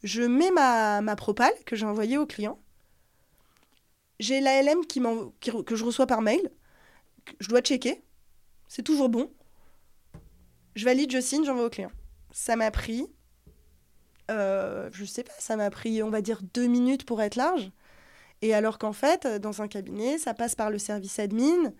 [0.02, 2.58] je mets ma, ma propale que j'ai envoyée au client.
[4.18, 5.00] J'ai l'ALM qui,
[5.40, 6.50] qui, que je reçois par mail.
[7.40, 8.02] Je dois checker.
[8.68, 9.32] C'est toujours bon.
[10.74, 11.92] Je valide, je signe, j'envoie au client.
[12.32, 13.06] Ça m'a pris,
[14.30, 17.70] euh, je sais pas, ça m'a pris, on va dire, deux minutes pour être large.
[18.40, 21.72] Et alors qu'en fait, dans un cabinet, ça passe par le service admin.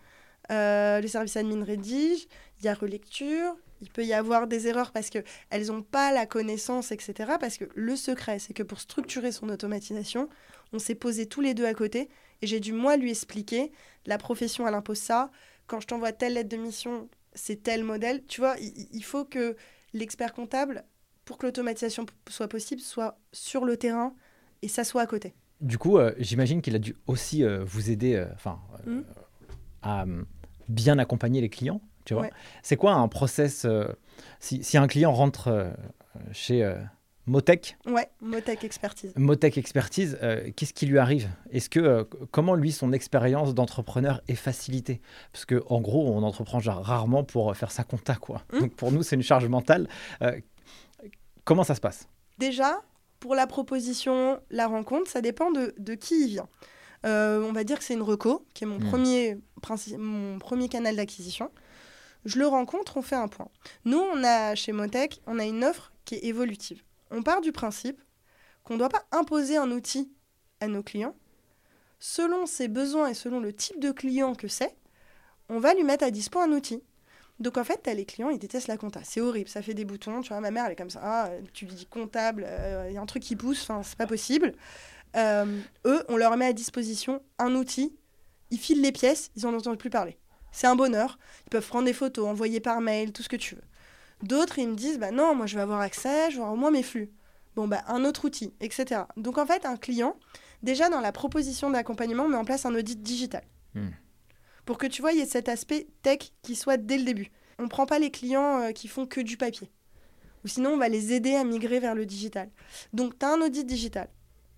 [0.51, 2.27] Euh, le service admin rédige,
[2.59, 6.27] il y a relecture, il peut y avoir des erreurs parce qu'elles n'ont pas la
[6.27, 7.33] connaissance, etc.
[7.41, 10.29] Parce que le secret, c'est que pour structurer son automatisation,
[10.73, 12.09] on s'est posé tous les deux à côté
[12.43, 13.73] et j'ai dû, moi, lui expliquer
[14.07, 15.31] la profession, elle impose ça.
[15.67, 18.25] Quand je t'envoie telle lettre de mission, c'est tel modèle.
[18.27, 19.57] Tu vois, il, faut que
[19.93, 20.85] l'expert comptable,
[21.25, 24.15] pour que l'automatisation soit possible, soit sur le terrain
[24.63, 25.35] et ça soit à côté.
[25.61, 28.27] Du coup, euh, j'imagine qu'il a dû aussi euh, vous aider euh,
[28.87, 29.01] mmh.
[29.83, 30.05] à
[30.69, 32.29] bien accompagner les clients tu vois
[32.65, 33.65] C'est quoi un process
[34.41, 35.73] si, si, un client rentre
[36.33, 36.69] chez
[37.27, 39.13] Motec Ouais, Motec Expertise.
[39.17, 40.19] Motec Expertise,
[40.57, 41.29] qu'est-ce qui lui arrive?
[41.51, 45.01] Est-ce que comment lui son expérience d'entrepreneur est facilitée?
[45.33, 48.43] Parce que en gros, on entreprend rarement pour faire sa compta quoi.
[48.53, 48.61] Hum.
[48.61, 49.89] Donc pour nous, c'est une charge mentale.
[51.45, 52.09] comment ça se passe?
[52.39, 52.81] Déjà,
[53.21, 56.49] pour la proposition, la rencontre, ça dépend de, de qui il vient.
[57.05, 58.89] on va dire que c'est une reco, qui est mon, hum.
[58.89, 59.39] premier,
[59.97, 61.51] mon premier canal d'acquisition
[62.25, 63.49] je le rencontre, on fait un point.
[63.85, 66.83] Nous, on a chez Motech, on a une offre qui est évolutive.
[67.13, 68.01] On part du principe
[68.65, 70.11] qu'on ne doit pas imposer un outil
[70.61, 71.15] à nos clients.
[72.01, 74.75] Selon ses besoins et selon le type de client que c'est,
[75.49, 76.83] on va lui mettre à dispo un outil.
[77.39, 79.01] Donc en fait, as les clients, ils détestent la compta.
[79.05, 80.23] C'est horrible, ça fait des boutons.
[80.23, 81.01] Tu vois, ma mère, elle est comme ça.
[81.03, 83.99] Ah, tu lui dis comptable, il euh, y a un truc qui pousse, enfin, c'est
[83.99, 84.55] pas possible.
[85.17, 87.95] Euh, eux, on leur met à disposition un outil.
[88.51, 90.17] Ils filent les pièces, ils n'en entendent plus parler.
[90.53, 91.19] C'est un bonheur.
[91.47, 93.63] Ils peuvent prendre des photos, envoyer par mail, tout ce que tu veux.
[94.23, 96.57] D'autres, ils me disent, bah non, moi je vais avoir accès, je vais avoir au
[96.57, 97.11] moins mes flux.
[97.57, 99.03] Bon, bah un autre outil, etc.
[99.17, 100.17] Donc en fait, un client,
[100.63, 103.43] déjà dans la proposition d'accompagnement, met en place un audit digital.
[103.75, 103.91] Hmm.
[104.65, 107.31] Pour que tu vois, il y ait cet aspect tech qui soit dès le début.
[107.59, 109.71] On ne prend pas les clients euh, qui font que du papier.
[110.45, 112.51] Ou sinon, on va les aider à migrer vers le digital.
[112.93, 114.09] Donc, tu as un audit digital.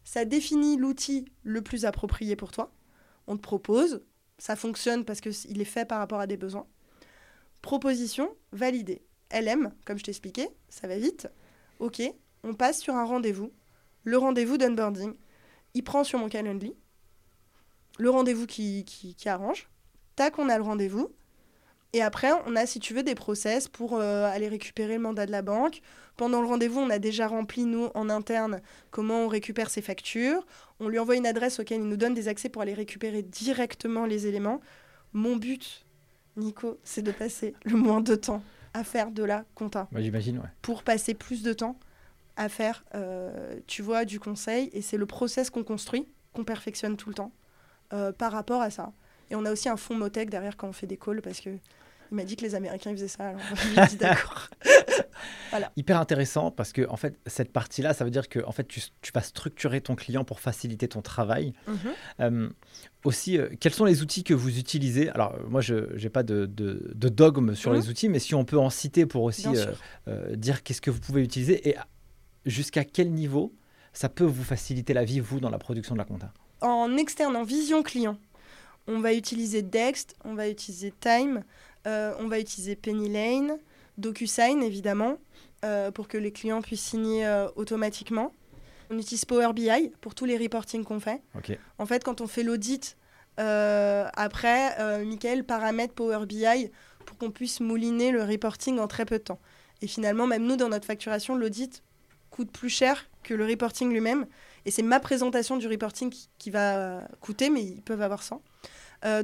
[0.05, 2.73] Ça définit l'outil le plus approprié pour toi.
[3.27, 4.03] On te propose,
[4.39, 6.67] ça fonctionne parce qu'il est fait par rapport à des besoins.
[7.63, 9.03] Proposition, validée.
[9.35, 11.29] LM, comme je t'expliquais, ça va vite.
[11.81, 12.01] Ok,
[12.45, 13.51] on passe sur un rendez-vous.
[14.05, 15.15] Le rendez-vous d'onboarding.
[15.75, 16.77] Il prend sur mon calendrier.
[17.99, 19.69] Le rendez-vous qui, qui, arrange.
[20.17, 21.11] Tac, on a le rendez-vous.
[21.93, 25.27] Et après, on a, si tu veux, des process pour euh, aller récupérer le mandat
[25.27, 25.81] de la banque.
[26.17, 28.61] Pendant le rendez-vous, on a déjà rempli, nous, en interne,
[28.91, 30.45] comment on récupère ses factures.
[30.81, 34.07] On lui envoie une adresse auquel il nous donne des accès pour aller récupérer directement
[34.07, 34.61] les éléments.
[35.13, 35.87] Mon but,
[36.37, 38.43] Nico, c'est de passer le moins de temps
[38.75, 39.89] à faire de la compta.
[39.97, 40.49] J'imagine, ouais.
[40.63, 41.79] Pour passer plus de temps
[42.37, 44.69] à faire, euh, tu vois, du conseil.
[44.73, 47.33] Et c'est le process qu'on construit, qu'on perfectionne tout le temps
[47.93, 48.93] euh, par rapport à ça.
[49.31, 51.51] Et on a aussi un fond Motec derrière quand on fait des calls parce que
[52.11, 53.29] il m'a dit que les Américains faisaient ça.
[53.29, 54.49] Alors je dit d'accord.
[55.55, 55.73] voilà.
[55.77, 58.81] Hyper intéressant parce que en fait cette partie-là, ça veut dire que en fait tu,
[59.01, 61.53] tu, vas structurer ton client pour faciliter ton travail.
[61.69, 61.77] Mhm.
[62.21, 62.49] Euh,
[63.05, 65.11] aussi, euh, quels sont les outils que vous utilisez?
[65.11, 67.77] Alors moi, je n'ai pas de, de, dogme sur mhm.
[67.77, 69.47] les outils, mais si on peut en citer pour aussi
[70.09, 71.77] euh, dire qu'est-ce que vous pouvez utiliser et
[72.47, 73.55] jusqu'à quel niveau
[73.93, 76.33] ça peut vous faciliter la vie, vous, dans la production de la compta?
[76.63, 78.19] En externe, en vision client,
[78.89, 81.45] on va utiliser Dext, on va utiliser Time,
[81.87, 83.59] euh, on va utiliser Penny Lane,
[83.99, 85.19] DocuSign évidemment,
[85.65, 88.33] euh, pour que les clients puissent signer euh, automatiquement.
[88.91, 91.23] On utilise Power BI pour tous les reportings qu'on fait.
[91.79, 92.99] En fait, quand on fait l'audit,
[93.39, 96.71] après, Michael paramètre Power BI
[97.07, 99.41] pour qu'on puisse mouliner le reporting en très peu de temps.
[99.81, 101.83] Et finalement, même nous, dans notre facturation, l'audit
[102.31, 104.27] coûte plus cher que le reporting lui-même.
[104.67, 108.43] Et c'est ma présentation du reporting qui, va coûter, mais ils peuvent avoir 100.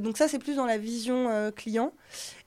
[0.00, 1.92] donc ça, c'est plus dans la vision client.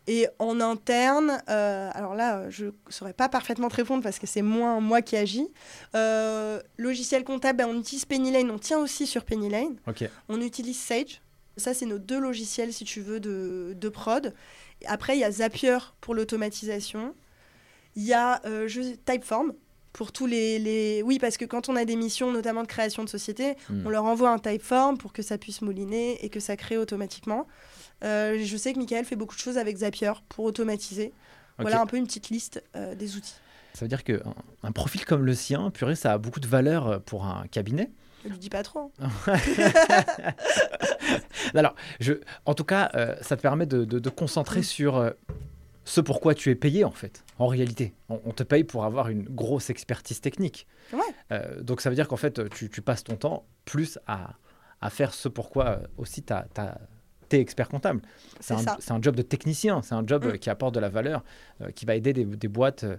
[0.08, 4.28] Et en interne, euh, alors là, je ne saurais pas parfaitement te répondre parce que
[4.28, 5.48] c'est moins moi qui agis.
[5.96, 9.78] Euh, logiciel comptable, ben, on utilise Pennylane, on tient aussi sur Pennylane.
[10.28, 11.22] On utilise Sage.
[11.56, 14.34] Ça, c'est nos deux logiciels, si tu veux, de, de prod.
[14.88, 17.16] Après, il y a Zapier pour l'automatisation.
[17.96, 18.68] Il y a euh,
[19.06, 19.54] Typeform
[19.94, 23.10] pour tous les, Oui, parce que quand on a des missions, notamment de création de
[23.10, 23.86] société, hmm.
[23.86, 27.48] on leur envoie un typeform pour que ça puisse mouliner et que ça crée automatiquement.
[28.04, 31.14] Euh, je sais que Michael fait beaucoup de choses avec Zapier pour automatiser.
[31.60, 33.36] Voilà un peu une petite liste euh, des outils.
[33.74, 34.20] Ça veut dire qu'un
[34.64, 37.92] un profil comme le sien, purée, ça a beaucoup de valeur euh, pour un cabinet.
[38.26, 38.92] Je lui dis pas trop.
[39.00, 39.10] Hein.
[41.54, 42.14] Alors, je,
[42.46, 42.90] en tout cas,
[43.22, 44.64] ça te permet de, de, concentrer hmm.
[44.64, 45.14] sur
[45.84, 47.94] ce pourquoi tu es payé en fait, en réalité.
[48.08, 50.68] On, te paye pour avoir une grosse expertise technique.
[50.94, 51.42] Ouais.
[51.62, 54.36] donc ça veut dire qu'en fait, tu, tu, passes ton temps plus à,
[54.80, 56.48] à faire ce pourquoi aussi tu as,
[57.30, 58.02] t'es expert comptable.
[58.40, 60.38] C'est un, un, job de technicien, c'est un job mm.
[60.38, 61.24] qui apporte de la valeur,
[61.62, 62.98] euh, qui va aider des, des boîtes euh,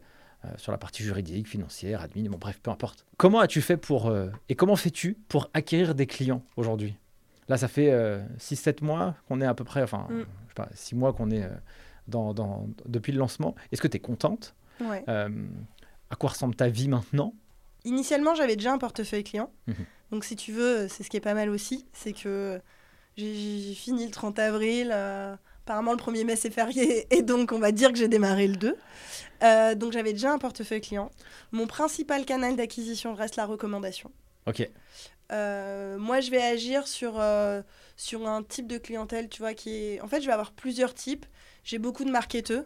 [0.57, 3.07] sur la partie juridique, financière, admin, bon bref, peu importe.
[3.16, 6.97] Comment as-tu fait pour, euh, et comment fais-tu pour acquérir des clients aujourd'hui?
[7.49, 7.91] Là, ça fait
[8.39, 10.20] 6-7 mois qu'on est à peu près, enfin, mm.
[10.20, 11.47] je sais pas, 6 mois qu'on est
[12.09, 13.55] dans, dans, depuis le lancement.
[13.70, 14.55] Est-ce que tu es contente?
[14.81, 15.05] Ouais.
[15.07, 17.35] À quoi ressemble ta vie maintenant?
[17.85, 19.51] Initialement, j'avais déjà un portefeuille client.
[19.66, 19.75] Mhm.
[20.11, 22.61] Donc, si tu veux, c'est ce qui est pas mal aussi, c'est que
[23.17, 24.91] j'ai fini le 30 avril.
[24.93, 27.07] Euh, apparemment, le 1er mai, c'est férié.
[27.15, 28.77] Et donc, on va dire que j'ai démarré le 2.
[29.43, 31.11] Euh, donc, j'avais déjà un portefeuille client.
[31.53, 34.11] Mon principal canal d'acquisition reste la recommandation.
[34.47, 34.69] Ok.
[35.33, 37.23] Euh, moi, je vais agir sur,
[37.97, 40.01] sur un type de clientèle, tu vois, qui est...
[40.01, 41.27] En fait, je vais avoir plusieurs types.
[41.62, 42.65] J'ai beaucoup de marketeurs,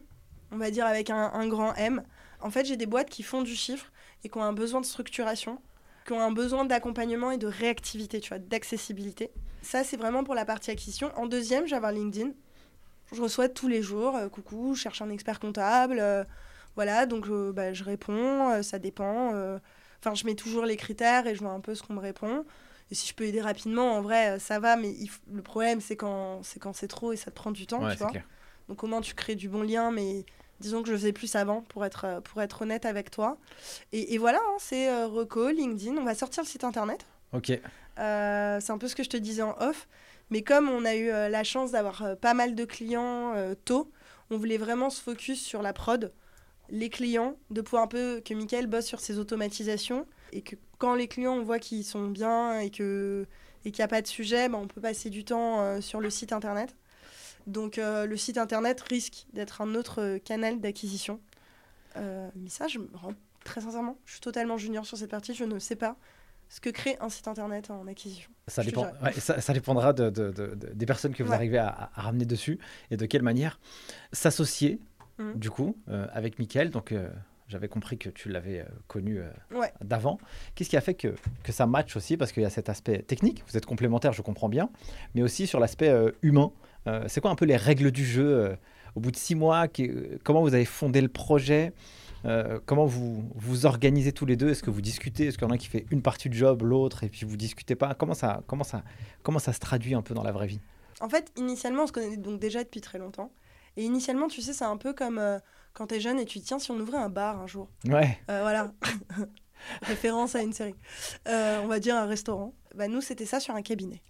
[0.50, 2.02] on va dire avec un, un grand M.
[2.40, 3.92] En fait, j'ai des boîtes qui font du chiffre
[4.24, 5.60] et qui ont un besoin de structuration
[6.08, 9.30] qui ont un besoin d'accompagnement et de réactivité, tu vois, d'accessibilité.
[9.60, 11.12] Ça, c'est vraiment pour la partie acquisition.
[11.16, 12.30] En deuxième, j'ai un LinkedIn.
[13.12, 15.98] Je reçois tous les jours, euh, coucou, je cherche un expert comptable.
[16.00, 16.24] Euh,
[16.76, 19.34] voilà, donc euh, bah, je réponds, ça dépend.
[20.00, 22.44] Enfin, je mets toujours les critères et je vois un peu ce qu'on me répond.
[22.90, 24.94] Et si je peux aider rapidement, en vrai, ça va, mais
[25.30, 27.98] le problème, c'est quand c'est quand c'est trop et ça te prend du temps, tu
[27.98, 28.12] vois.
[28.68, 30.24] Donc, comment tu crées du bon lien, mais
[30.60, 33.38] Disons que je faisais plus avant, pour être, euh, pour être honnête avec toi.
[33.92, 35.96] Et, voilà, hein, c'est euh, Reco, LinkedIn.
[35.96, 37.06] On va sortir le site internet.
[37.32, 37.50] Ok.
[37.50, 39.88] Euh, c'est un peu ce que je te disais en off.
[40.30, 43.32] Mais comme on a eu la chance d'avoir pas mal de clients
[43.64, 43.90] tôt,
[44.30, 46.12] on voulait vraiment se focus sur la prod,
[46.68, 50.94] les clients, de pouvoir un peu que Michael bosse sur ses automatisations et que quand
[50.94, 53.26] les clients on voit qu'ils sont bien et que
[53.64, 56.10] et qu'il n'y a pas de sujet, bah, on peut passer du temps sur le
[56.10, 56.76] site internet.
[57.48, 61.18] Donc euh, le site internet risque d'être un autre euh, canal d'acquisition.
[61.96, 65.34] Euh, mais ça, je me rends très sincèrement, je suis totalement junior sur cette partie,
[65.34, 65.96] je ne sais pas
[66.50, 68.30] ce que crée un site internet en acquisition.
[68.46, 68.86] Ça, dépend,
[69.18, 70.10] ça, dépendra de,
[70.72, 72.58] des personnes que vous arrivez à, ramener dessus
[72.90, 73.60] et de quelle manière.
[74.12, 74.80] S'associer,
[75.18, 75.32] mmh.
[75.34, 76.94] du coup, avec Mickaël, donc
[77.48, 79.20] j'avais compris que tu l'avais connu
[79.82, 80.18] d'avant.
[80.54, 82.16] Qu'est-ce qui a fait que, que ça match aussi?
[82.16, 84.70] Parce qu'il y a cet aspect technique, vous êtes complémentaires, je comprends bien,
[85.14, 86.50] mais aussi sur l'aspect humain.
[86.88, 88.56] Euh, c'est quoi un peu les règles du jeu euh,
[88.94, 89.66] Au bout de six mois,
[90.24, 91.72] comment vous avez fondé le projet
[92.24, 94.50] euh, comment vous vous organisez tous les deux?
[94.50, 95.26] Est-ce que vous discutez?
[95.26, 97.24] Est-ce qu'il y en a un qui fait une partie du job, l'autre, et puis
[97.24, 97.94] vous discutez pas?
[97.94, 98.82] Comment ça, comment, ça,
[99.22, 100.58] comment ça se traduit un peu dans la vraie vie?
[101.00, 103.30] En fait, initialement, on se connaît donc déjà depuis très longtemps.
[103.76, 105.22] Et initialement, tu sais, c'est un peu comme
[105.74, 107.68] quand tu es jeune et tu te tiens si on ouvrait un bar un jour.
[107.86, 108.18] Ouais.
[108.26, 108.72] voilà.
[109.82, 110.74] Référence à une série.
[111.26, 112.52] on va dire un restaurant.
[112.74, 114.02] Bah, nous, c'était ça sur un cabinet.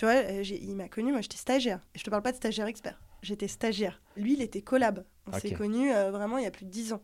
[0.00, 1.78] Tu vois, euh, il m'a connu, moi j'étais stagiaire.
[1.94, 2.98] Et je te parle pas de stagiaire expert.
[3.20, 4.00] J'étais stagiaire.
[4.16, 5.04] Lui, il était collab.
[5.26, 7.02] On s'est connus euh, vraiment il y a plus de 10 ans.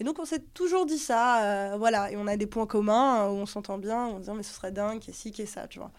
[0.00, 2.10] Et donc on s'est toujours dit ça, euh, voilà.
[2.10, 4.52] Et on a des points communs où on s'entend bien, on se dit mais ce
[4.52, 5.92] serait dingue, qu'est-ce ci, qu'est ça, tu vois.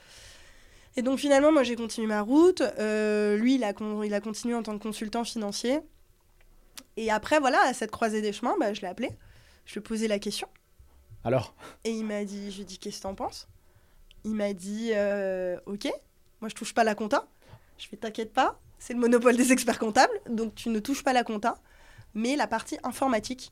[0.97, 2.59] Et donc finalement, moi j'ai continué ma route.
[2.59, 3.71] lui, il a,
[4.03, 5.79] il a continué en tant que consultant financier.
[6.97, 9.09] Et après, voilà, à cette croisée des chemins, bah, je l'ai appelé.
[9.65, 10.49] Je lui ai posé la question.
[11.23, 11.55] Alors?
[11.85, 13.47] Et il m'a dit, je lui ai dit, qu'est-ce que t'en penses?
[14.25, 14.91] Il m'a dit,
[15.65, 15.89] ok.
[16.41, 17.27] Moi, je touche pas la compta.
[17.77, 21.13] Je fais t'inquiète pas, c'est le monopole des experts comptables, donc tu ne touches pas
[21.13, 21.57] la compta,
[22.13, 23.51] mais la partie informatique,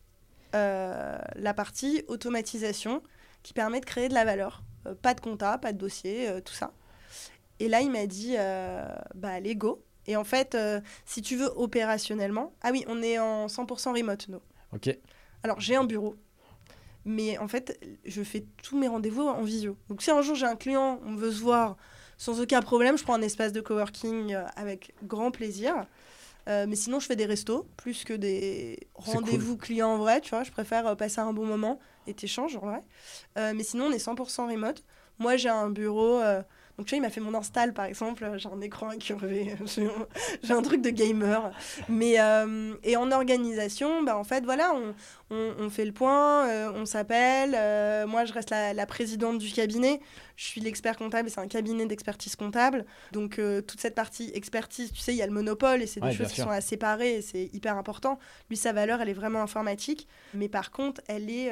[0.56, 3.02] euh, la partie automatisation
[3.42, 4.64] qui permet de créer de la valeur.
[4.86, 6.72] Euh, pas de compta, pas de dossier, euh, tout ça.
[7.60, 8.36] Et là, il m'a dit,
[9.16, 9.84] bah, allez, go.
[10.06, 10.58] Et en fait,
[11.06, 14.42] si tu veux opérationnellement, ah oui, on est en 100% remote, nous.
[14.74, 14.98] Ok.
[15.44, 16.16] Alors, j'ai un bureau,
[17.06, 19.78] mais en fait, je fais tous mes rendez-vous en visio.
[19.88, 21.78] Donc, si un jour j'ai un client, on veut se voir,
[22.18, 25.86] sans aucun problème, je prends un espace de coworking euh, avec grand plaisir.
[26.50, 30.20] Euh, mais sinon, je fais des restos plus que des rendez-vous clients en vrai.
[30.20, 32.82] Tu vois, je préfère euh, passer un bon moment et t'échanges en vrai.
[33.54, 34.84] mais sinon, on est 100% remote.
[35.20, 36.22] Moi, j'ai un bureau
[36.78, 38.28] Donc, tu vois, il m'a fait mon install, par exemple.
[38.38, 39.56] J'ai un écran incurvé.
[40.44, 41.52] J'ai un truc de gamer.
[41.88, 44.74] Mais, euh, et en organisation, bah, en fait, voilà,
[45.30, 47.54] on, on, fait le point, euh, on s'appelle.
[47.56, 50.02] Euh, moi, je reste la, présidente du cabinet.
[50.36, 52.86] Je suis l'expert comptable et c'est un cabinet d'expertise comptable.
[53.12, 56.12] Donc, toute cette partie expertise, tu sais, il y a le monopole et c'est des
[56.12, 58.18] choses qui sont à séparer et c'est hyper important.
[58.50, 60.08] Lui, sa valeur, elle est vraiment informatique.
[60.34, 61.52] Mais par contre, elle est,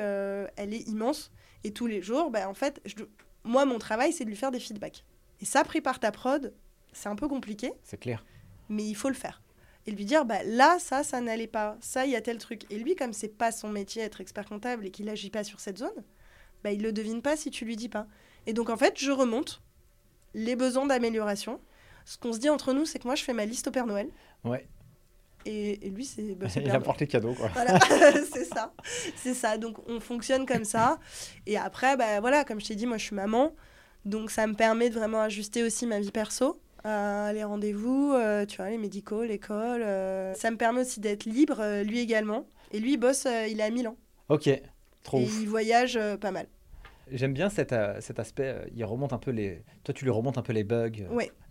[0.56, 1.32] elle est immense.
[1.64, 2.96] Et tous les jours, bah, en fait, je,
[3.44, 5.04] moi, mon travail, c'est de lui faire des feedbacks.
[5.42, 6.54] Et ça, pris par ta prod,
[6.94, 7.72] c'est un peu compliqué.
[7.84, 8.26] C'est clair.
[8.70, 9.42] Mais il faut le faire.
[9.88, 11.78] Et lui dire, bah, là, ça, ça n'allait pas.
[11.82, 12.66] Ça, il y a tel truc.
[12.70, 15.60] Et lui, comme c'est pas son métier, être expert comptable, et qu'il agit pas sur
[15.60, 16.04] cette zone,
[16.64, 18.08] bah, il le devine pas si tu lui dis pas.
[18.46, 19.62] Et donc, en fait, je remonte
[20.34, 21.60] les besoins d'amélioration.
[22.06, 23.88] Ce qu'on se dit entre nous, c'est que moi, je fais ma liste au Père
[23.88, 24.10] Noël.
[24.44, 24.68] Ouais.
[25.46, 26.36] Et, lui, c'est.
[26.36, 27.48] Bah, il apporte les cadeaux, quoi.
[27.54, 27.80] Voilà,
[28.32, 28.74] c'est ça.
[29.16, 29.58] C'est ça.
[29.58, 31.00] Donc, on fonctionne comme ça.
[31.48, 33.56] Et après, bah, voilà, comme je t'ai dit, moi, je suis maman.
[34.06, 36.60] Donc, ça me permet de vraiment ajuster aussi ma vie perso.
[36.86, 39.84] Euh, les rendez-vous, euh, tu vois, les médicaux, l'école.
[39.84, 40.34] Euh.
[40.34, 42.48] Ça me permet aussi d'être libre, lui également.
[42.72, 43.96] Et lui, il bosse, il est à Milan.
[44.30, 44.50] Ok,
[45.04, 46.48] trop Et il voyage pas mal.
[47.12, 49.64] J'aime bien cet, cet aspect, il remonte un peu les...
[49.84, 50.92] Toi, tu lui remontes un peu les bugs,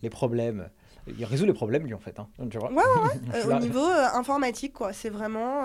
[0.01, 0.69] les problèmes.
[1.07, 2.19] Il résout les problèmes, lui, en fait.
[2.19, 3.53] Hein, tu vois ouais, ouais, ouais.
[3.55, 4.91] au niveau informatique, quoi.
[4.91, 5.61] C'est vraiment.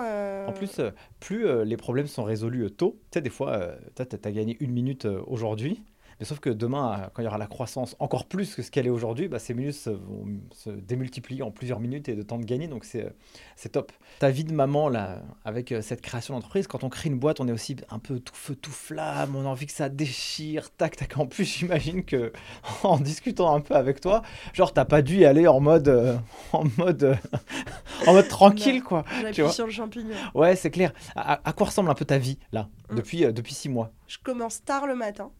[0.47, 0.79] En plus,
[1.19, 5.05] plus les problèmes sont résolus tôt, tu sais, des fois, tu as gagné une minute
[5.25, 5.83] aujourd'hui.
[6.19, 8.71] Mais sauf que demain, euh, quand il y aura la croissance encore plus que ce
[8.71, 12.39] qu'elle est aujourd'hui, bah, ces minutes vont se démultiplier en plusieurs minutes et de temps
[12.39, 12.67] de gagner.
[12.67, 13.07] Donc c'est,
[13.55, 13.91] c'est top.
[14.19, 17.39] Ta vie de maman, là, avec euh, cette création d'entreprise, quand on crée une boîte,
[17.39, 19.35] on est aussi un peu tout feu, tout flamme.
[19.35, 20.71] On a envie que ça déchire.
[20.71, 21.17] Tac, tac.
[21.17, 22.31] En plus, j'imagine que
[22.83, 26.17] en discutant un peu avec toi, genre, t'as pas dû y aller en mode, euh,
[26.51, 27.17] en mode,
[28.07, 29.05] en mode tranquille, quoi.
[29.33, 30.15] Tu vois sur le champignon.
[30.33, 30.93] Ouais, c'est clair.
[31.15, 32.95] À, quoi ressemble un peu ta vie, là, mm.
[32.95, 33.91] depuis, depuis six mois?
[34.07, 35.31] Je commence tard le matin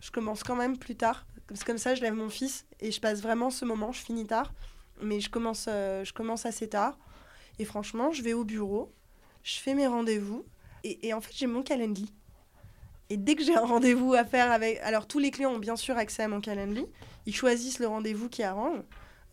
[0.00, 1.26] je commence quand même plus tard.
[1.64, 3.92] Comme ça, je lève mon fils et je passe vraiment ce moment.
[3.92, 4.52] Je finis tard,
[5.00, 6.98] mais je commence, euh, je commence assez tard.
[7.58, 8.92] Et franchement, je vais au bureau,
[9.42, 10.44] je fais mes rendez-vous.
[10.84, 12.08] Et, et en fait, j'ai mon calendrier.
[13.08, 14.78] Et dès que j'ai un rendez-vous à faire avec...
[14.80, 16.90] Alors, tous les clients ont bien sûr accès à mon calendrier.
[17.24, 18.80] Ils choisissent le rendez-vous qui arrange.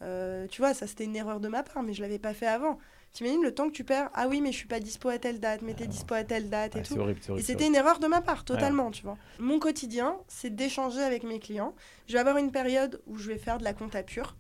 [0.04, 2.34] Euh, tu vois, ça, c'était une erreur de ma part, mais je ne l'avais pas
[2.34, 2.78] fait avant.
[3.14, 4.10] T'imagines le temps que tu perds?
[4.16, 6.50] Ah oui, mais je suis pas dispo à telle date, mais t'es dispo à telle
[6.50, 6.98] date et tout.
[6.98, 9.18] Horrible, horrible, et c'était une erreur de ma part, totalement, tu vois.
[9.38, 11.76] Mon quotidien, c'est d'échanger avec mes clients.
[12.08, 14.36] Je vais avoir une période où je vais faire de la compta pure.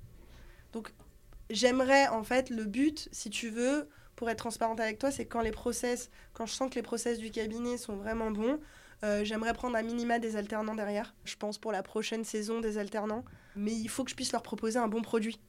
[0.72, 0.92] Donc,
[1.52, 5.42] j'aimerais, en fait, le but, si tu veux, pour être transparente avec toi, c'est quand
[5.42, 8.60] les process, quand je sens que les process du cabinet sont vraiment bons,
[9.04, 11.14] euh, j'aimerais prendre un minima des alternants derrière.
[11.26, 13.24] Je pense pour la prochaine saison des alternants.
[13.56, 15.40] Mais il faut que je puisse leur proposer un bon produit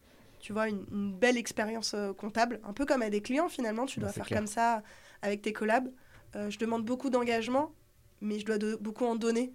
[0.45, 3.99] tu vois, une, belle expérience euh, comptable, un peu comme à des clients finalement, tu
[3.99, 4.83] dois faire comme ça
[5.23, 5.91] avec tes collabs.
[6.37, 7.73] Euh, je demande beaucoup d'engagement,
[8.21, 9.55] mais je dois beaucoup en donner.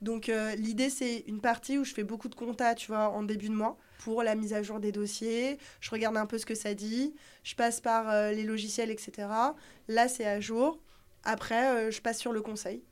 [0.00, 3.24] Donc euh, l'idée c'est une partie où je fais beaucoup de compta, tu vois, en
[3.24, 5.58] début de mois pour la mise à jour des dossiers.
[5.80, 7.16] Je regarde un peu ce que ça dit.
[7.42, 9.26] Je passe par les logiciels, etc.
[9.88, 10.78] Là c'est à jour.
[11.24, 12.84] Après je passe sur le conseil.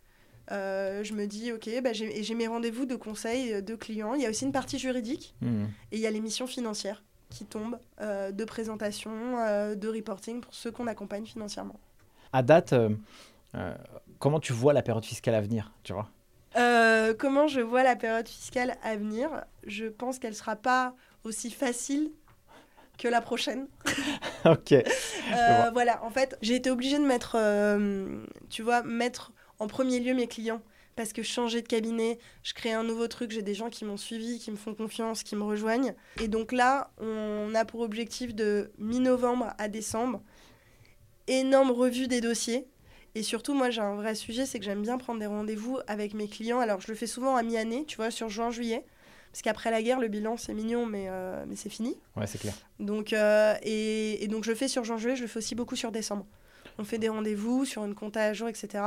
[0.51, 4.15] je me dis, ok, bah, j'ai mes rendez-vous de conseil de clients.
[4.15, 5.65] Il y a aussi une partie juridique mmh.
[5.93, 10.41] et il y a les missions financières qui tombent euh, de présentation, euh, de reporting
[10.41, 11.79] pour ceux qu'on accompagne financièrement.
[12.33, 13.75] À date, euh,
[14.19, 16.09] comment tu vois la période fiscale à venir, tu vois?
[17.19, 19.29] Comment je vois la période fiscale à venir?
[19.67, 22.11] Je pense qu'elle ne sera pas aussi facile
[22.99, 23.69] que la prochaine.
[24.47, 24.75] ok.
[25.73, 27.37] voilà, en fait, j'ai été obligée de mettre,
[28.49, 30.63] tu vois, mettre en premier lieu mes clients
[30.97, 33.99] parce que changer de cabinet, je crée un nouveau truc, j'ai des gens qui m'ont
[33.99, 35.95] suivi, qui me font confiance, qui me rejoignent.
[36.21, 40.23] Et donc là, on a pour objectif de mi-novembre à décembre,
[41.29, 42.67] énorme revue des dossiers.
[43.15, 46.15] Et surtout, moi, j'ai un vrai sujet, c'est que j'aime bien prendre des rendez-vous avec
[46.15, 46.61] mes clients.
[46.61, 48.85] Alors, je le fais souvent à mi-année, tu vois, sur juin-juillet.
[49.33, 51.99] Parce qu'après la guerre, le bilan, c'est mignon, mais, euh, mais c'est fini.
[52.17, 52.55] Ouais, c'est clair.
[52.79, 55.77] Donc, euh, et, et, donc, je le fais sur juin-juillet, je le fais aussi beaucoup
[55.77, 56.27] sur décembre.
[56.79, 58.83] On fait des rendez-vous sur une compta à jour, etc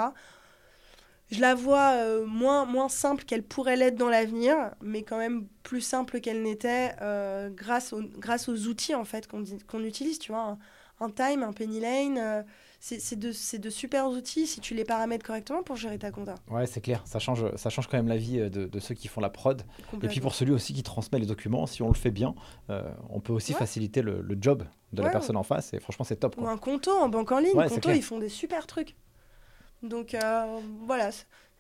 [1.32, 5.48] je la vois euh, moins, moins simple qu'elle pourrait l'être dans l'avenir, mais quand même
[5.64, 10.58] plus simple qu'elle n'était euh, grâce, grâce aux outils en fait qu'on utilise, tu vois.
[11.02, 12.44] Un, Time, un Penny Lane, euh,
[12.82, 16.36] c'est de, de super outils si tu les paramètres correctement pour gérer ta compta.
[16.50, 19.08] Ouais, c'est clair, ça change, ça change quand même la vie de, de ceux qui
[19.08, 19.62] font la prod.
[20.02, 22.36] Et puis pour celui aussi qui transmet les documents, si on le fait bien,
[23.10, 26.18] on peut aussi faciliter le, le, job de la personne en face, et franchement c'est
[26.18, 26.36] top.
[26.38, 28.96] Ou un compto en banque en ligne, compto, ils font des super trucs.
[29.84, 31.10] Donc euh, voilà,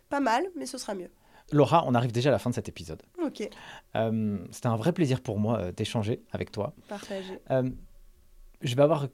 [0.10, 1.10] pas mal, mais ce sera mieux.
[1.52, 3.02] Laura, on arrive déjà à la fin de cet épisode.
[3.24, 3.48] Ok.
[3.96, 6.74] Euh, C'était un vrai plaisir pour moi euh, d'échanger avec toi.
[6.88, 7.40] Partagé.
[7.52, 7.70] Euh,
[8.62, 9.08] je vais avoir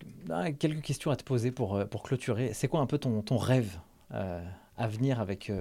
[0.60, 2.54] quelques questions à te poser pour, pour clôturer.
[2.54, 3.80] C'est quoi un peu ton, ton rêve
[4.10, 5.52] à venir avec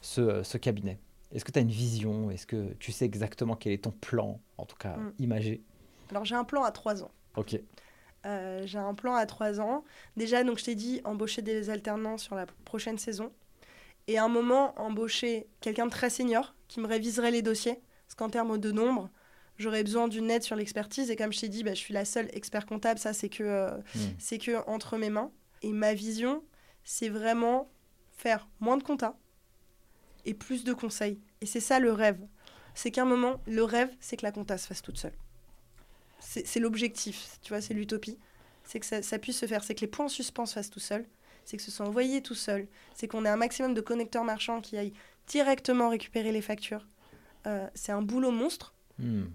[0.00, 0.98] ce, ce, cabinet?
[1.32, 2.30] Est-ce que tu as une vision?
[2.30, 5.12] Est-ce que tu sais exactement quel est ton plan, en tout cas mm.
[5.18, 5.62] imagé?
[6.10, 7.10] Alors j'ai un plan à trois ans.
[7.36, 7.60] Ok.
[8.24, 9.84] Euh, j'ai un plan à trois ans.
[10.16, 13.32] Déjà, donc je t'ai dit, embaucher des alternants sur la prochaine saison.
[14.08, 17.80] Et à un moment, embaucher quelqu'un de très senior qui me réviserait les dossiers.
[18.06, 19.10] Parce qu'en termes de nombre,
[19.58, 21.10] j'aurais besoin d'une aide sur l'expertise.
[21.10, 22.98] Et comme je t'ai dit, bah, je suis la seule expert comptable.
[22.98, 24.00] Ça, c'est que, euh, mm.
[24.18, 25.30] c'est que entre mes mains.
[25.62, 26.42] Et ma vision,
[26.84, 27.68] c'est vraiment
[28.16, 29.16] faire moins de compta
[30.24, 31.20] et plus de conseils.
[31.40, 32.20] Et c'est ça le rêve.
[32.74, 35.14] C'est qu'à un moment, le rêve, c'est que la compta se fasse toute seule.
[36.18, 38.18] C'est l'objectif, tu vois, c'est l'utopie.
[38.64, 40.80] C'est que ça, puisse se faire, c'est que les points en suspens se fassent tout
[40.80, 41.06] seul,
[41.44, 44.60] c'est que ce soit envoyé tout seul, c'est qu'on ait un maximum de connecteurs marchands
[44.60, 44.92] qui aillent
[45.28, 46.86] directement récupérer les factures.
[47.46, 49.26] Euh, c'est un boulot monstre, hmm.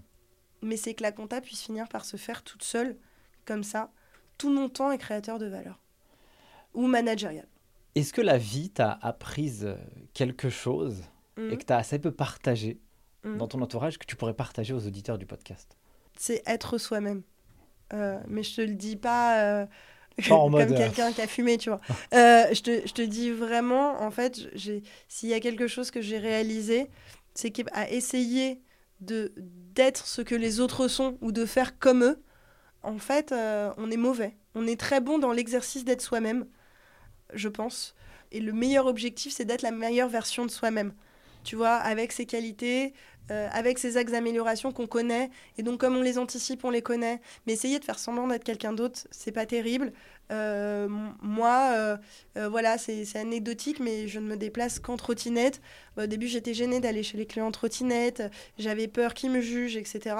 [0.60, 2.98] mais c'est que la compta puisse finir par se faire toute seule,
[3.46, 3.90] comme ça.
[4.36, 5.80] Tout mon temps est créateur de valeur
[6.74, 7.46] ou managérial.
[7.94, 9.60] Est-ce que la vie t'a appris
[10.12, 11.02] quelque chose
[11.38, 11.56] et hmm.
[11.56, 12.78] que tu as assez peu partagé
[13.24, 13.38] hmm.
[13.38, 15.78] dans ton entourage que tu pourrais partager aux auditeurs du podcast?
[16.18, 17.22] C'est être soi-même.
[17.92, 19.66] Euh, mais je te le dis pas, euh,
[20.28, 21.80] comme euh, quelqu'un qui a fumé, tu vois.
[22.12, 24.40] je, te, je, te, dis vraiment, en fait,
[25.08, 26.90] s'il y a quelque chose que j'ai réalisé,
[27.34, 28.60] c'est qu'à essayer
[29.00, 32.22] de d'être ce que les autres sont ou de faire comme eux,
[32.82, 34.36] en fait, on est mauvais.
[34.54, 36.46] On est très bon dans l'exercice d'être soi-même,
[37.32, 37.94] je pense.
[38.32, 40.92] Et le meilleur objectif, c'est d'être la meilleure version de soi-même.
[41.42, 42.92] Tu vois, avec ses qualités,
[43.30, 45.30] euh, avec ces axes d'amélioration qu'on connaît.
[45.56, 47.20] Et donc, comme on les anticipe, on les connaît.
[47.46, 49.92] Mais essayer de faire semblant d'être quelqu'un d'autre, c'est pas terrible.
[50.32, 50.88] Euh,
[51.22, 51.96] moi, euh,
[52.48, 55.60] voilà, c'est anecdotique, mais je ne me déplace qu'en trottinette.
[55.96, 58.24] Au début, j'étais gênée d'aller chez les clients en trottinette.
[58.58, 60.16] J'avais peur qu'ils me jugent, etc.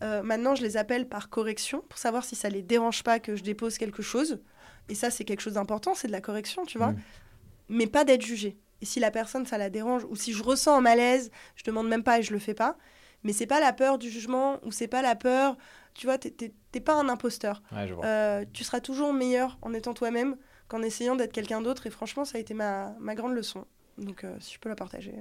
[0.00, 3.44] maintenant, je les appelle par correction pour savoir si ça les dérange pas que je
[3.44, 4.40] dépose quelque chose.
[4.88, 6.92] Et ça, c'est quelque chose d'important, c'est de la correction, tu vois.
[6.92, 7.00] Mmh.
[7.68, 8.56] Mais pas d'être jugé.
[8.82, 11.88] Et si la personne, ça la dérange, ou si je ressens un malaise, je demande
[11.88, 12.76] même pas et je le fais pas.
[13.22, 15.56] Mais c'est pas la peur du jugement, ou c'est pas la peur.
[15.94, 17.62] Tu vois, t'es pas un imposteur.
[17.72, 20.36] Euh, tu seras toujours meilleur en étant toi-même
[20.68, 21.86] qu'en essayant d'être quelqu'un d'autre.
[21.86, 23.66] Et franchement, ça a été ma, ma grande leçon.
[23.98, 25.14] Donc, euh, si je peux la partager.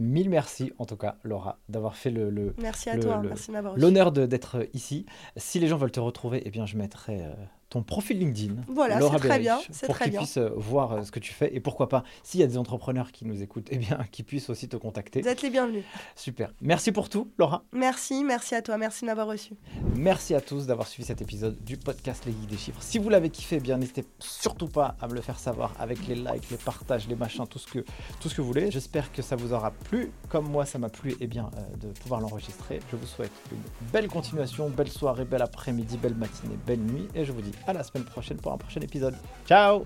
[0.00, 2.54] Mille merci en tout cas, Laura, d'avoir fait le.
[2.58, 5.06] merci à toi, merci L'honneur d'être ici.
[5.36, 7.34] Si les gens veulent te retrouver, eh bien, je mettrai euh,
[7.70, 8.62] ton profil LinkedIn.
[8.68, 9.58] Voilà, c'est très bien.
[9.84, 11.54] Pour qu'ils puissent euh, voir euh, ce que tu fais.
[11.54, 14.48] Et pourquoi pas, s'il y a des entrepreneurs qui nous écoutent, eh bien, qu'ils puissent
[14.48, 15.20] aussi te contacter.
[15.20, 15.84] Vous êtes les bienvenus.
[16.16, 16.52] Super.
[16.62, 17.64] Merci pour tout, Laura.
[17.72, 18.78] Merci, merci à toi.
[18.78, 19.54] Merci de m'avoir reçu.
[19.96, 22.80] Merci à tous d'avoir suivi cet épisode du podcast Les Guides des Chiffres.
[22.82, 26.06] Si vous l'avez kiffé, eh bien, n'hésitez surtout pas à me le faire savoir avec
[26.06, 27.84] les likes, les partages, les machins, tout ce que,
[28.20, 28.70] tout ce que vous voulez.
[28.70, 30.10] J'espère que ça vous aura plu.
[30.30, 32.80] Comme moi, ça m'a plu, eh bien, euh, de pouvoir l'enregistrer.
[32.90, 33.58] Je vous souhaite une
[33.92, 37.08] belle continuation, belle soirée, belle après-midi, belle matinée, belle nuit.
[37.14, 39.14] Et je vous dis à la semaine prochaine pour un prochain épisode.
[39.46, 39.84] Ciao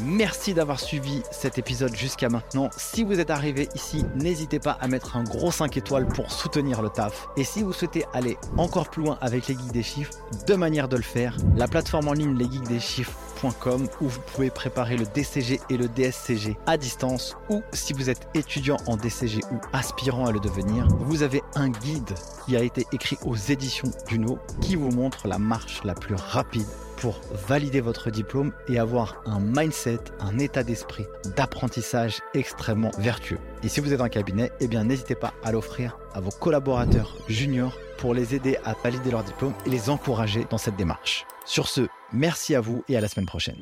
[0.00, 2.68] Merci d'avoir suivi cet épisode jusqu'à maintenant.
[2.76, 6.82] Si vous êtes arrivé ici, n'hésitez pas à mettre un gros 5 étoiles pour soutenir
[6.82, 7.28] le taf.
[7.36, 10.12] Et si vous souhaitez aller encore plus loin avec les geeks des chiffres,
[10.48, 11.36] deux manières de le faire.
[11.56, 12.36] La plateforme en ligne
[14.00, 18.26] où vous pouvez préparer le DCG et le DSCG à distance ou si vous êtes
[18.34, 22.14] étudiant en DCG ou aspirant à le devenir, vous avez un guide
[22.46, 26.66] qui a été écrit aux éditions Duno qui vous montre la marche la plus rapide
[26.96, 31.04] pour valider votre diplôme et avoir un mindset, un état d'esprit
[31.36, 33.38] d'apprentissage extrêmement vertueux.
[33.62, 37.16] Et si vous êtes un cabinet, eh bien n'hésitez pas à l'offrir à vos collaborateurs
[37.28, 41.26] juniors pour les aider à valider leur diplôme et les encourager dans cette démarche.
[41.44, 41.82] Sur ce,
[42.12, 43.58] merci à vous et à la semaine prochaine.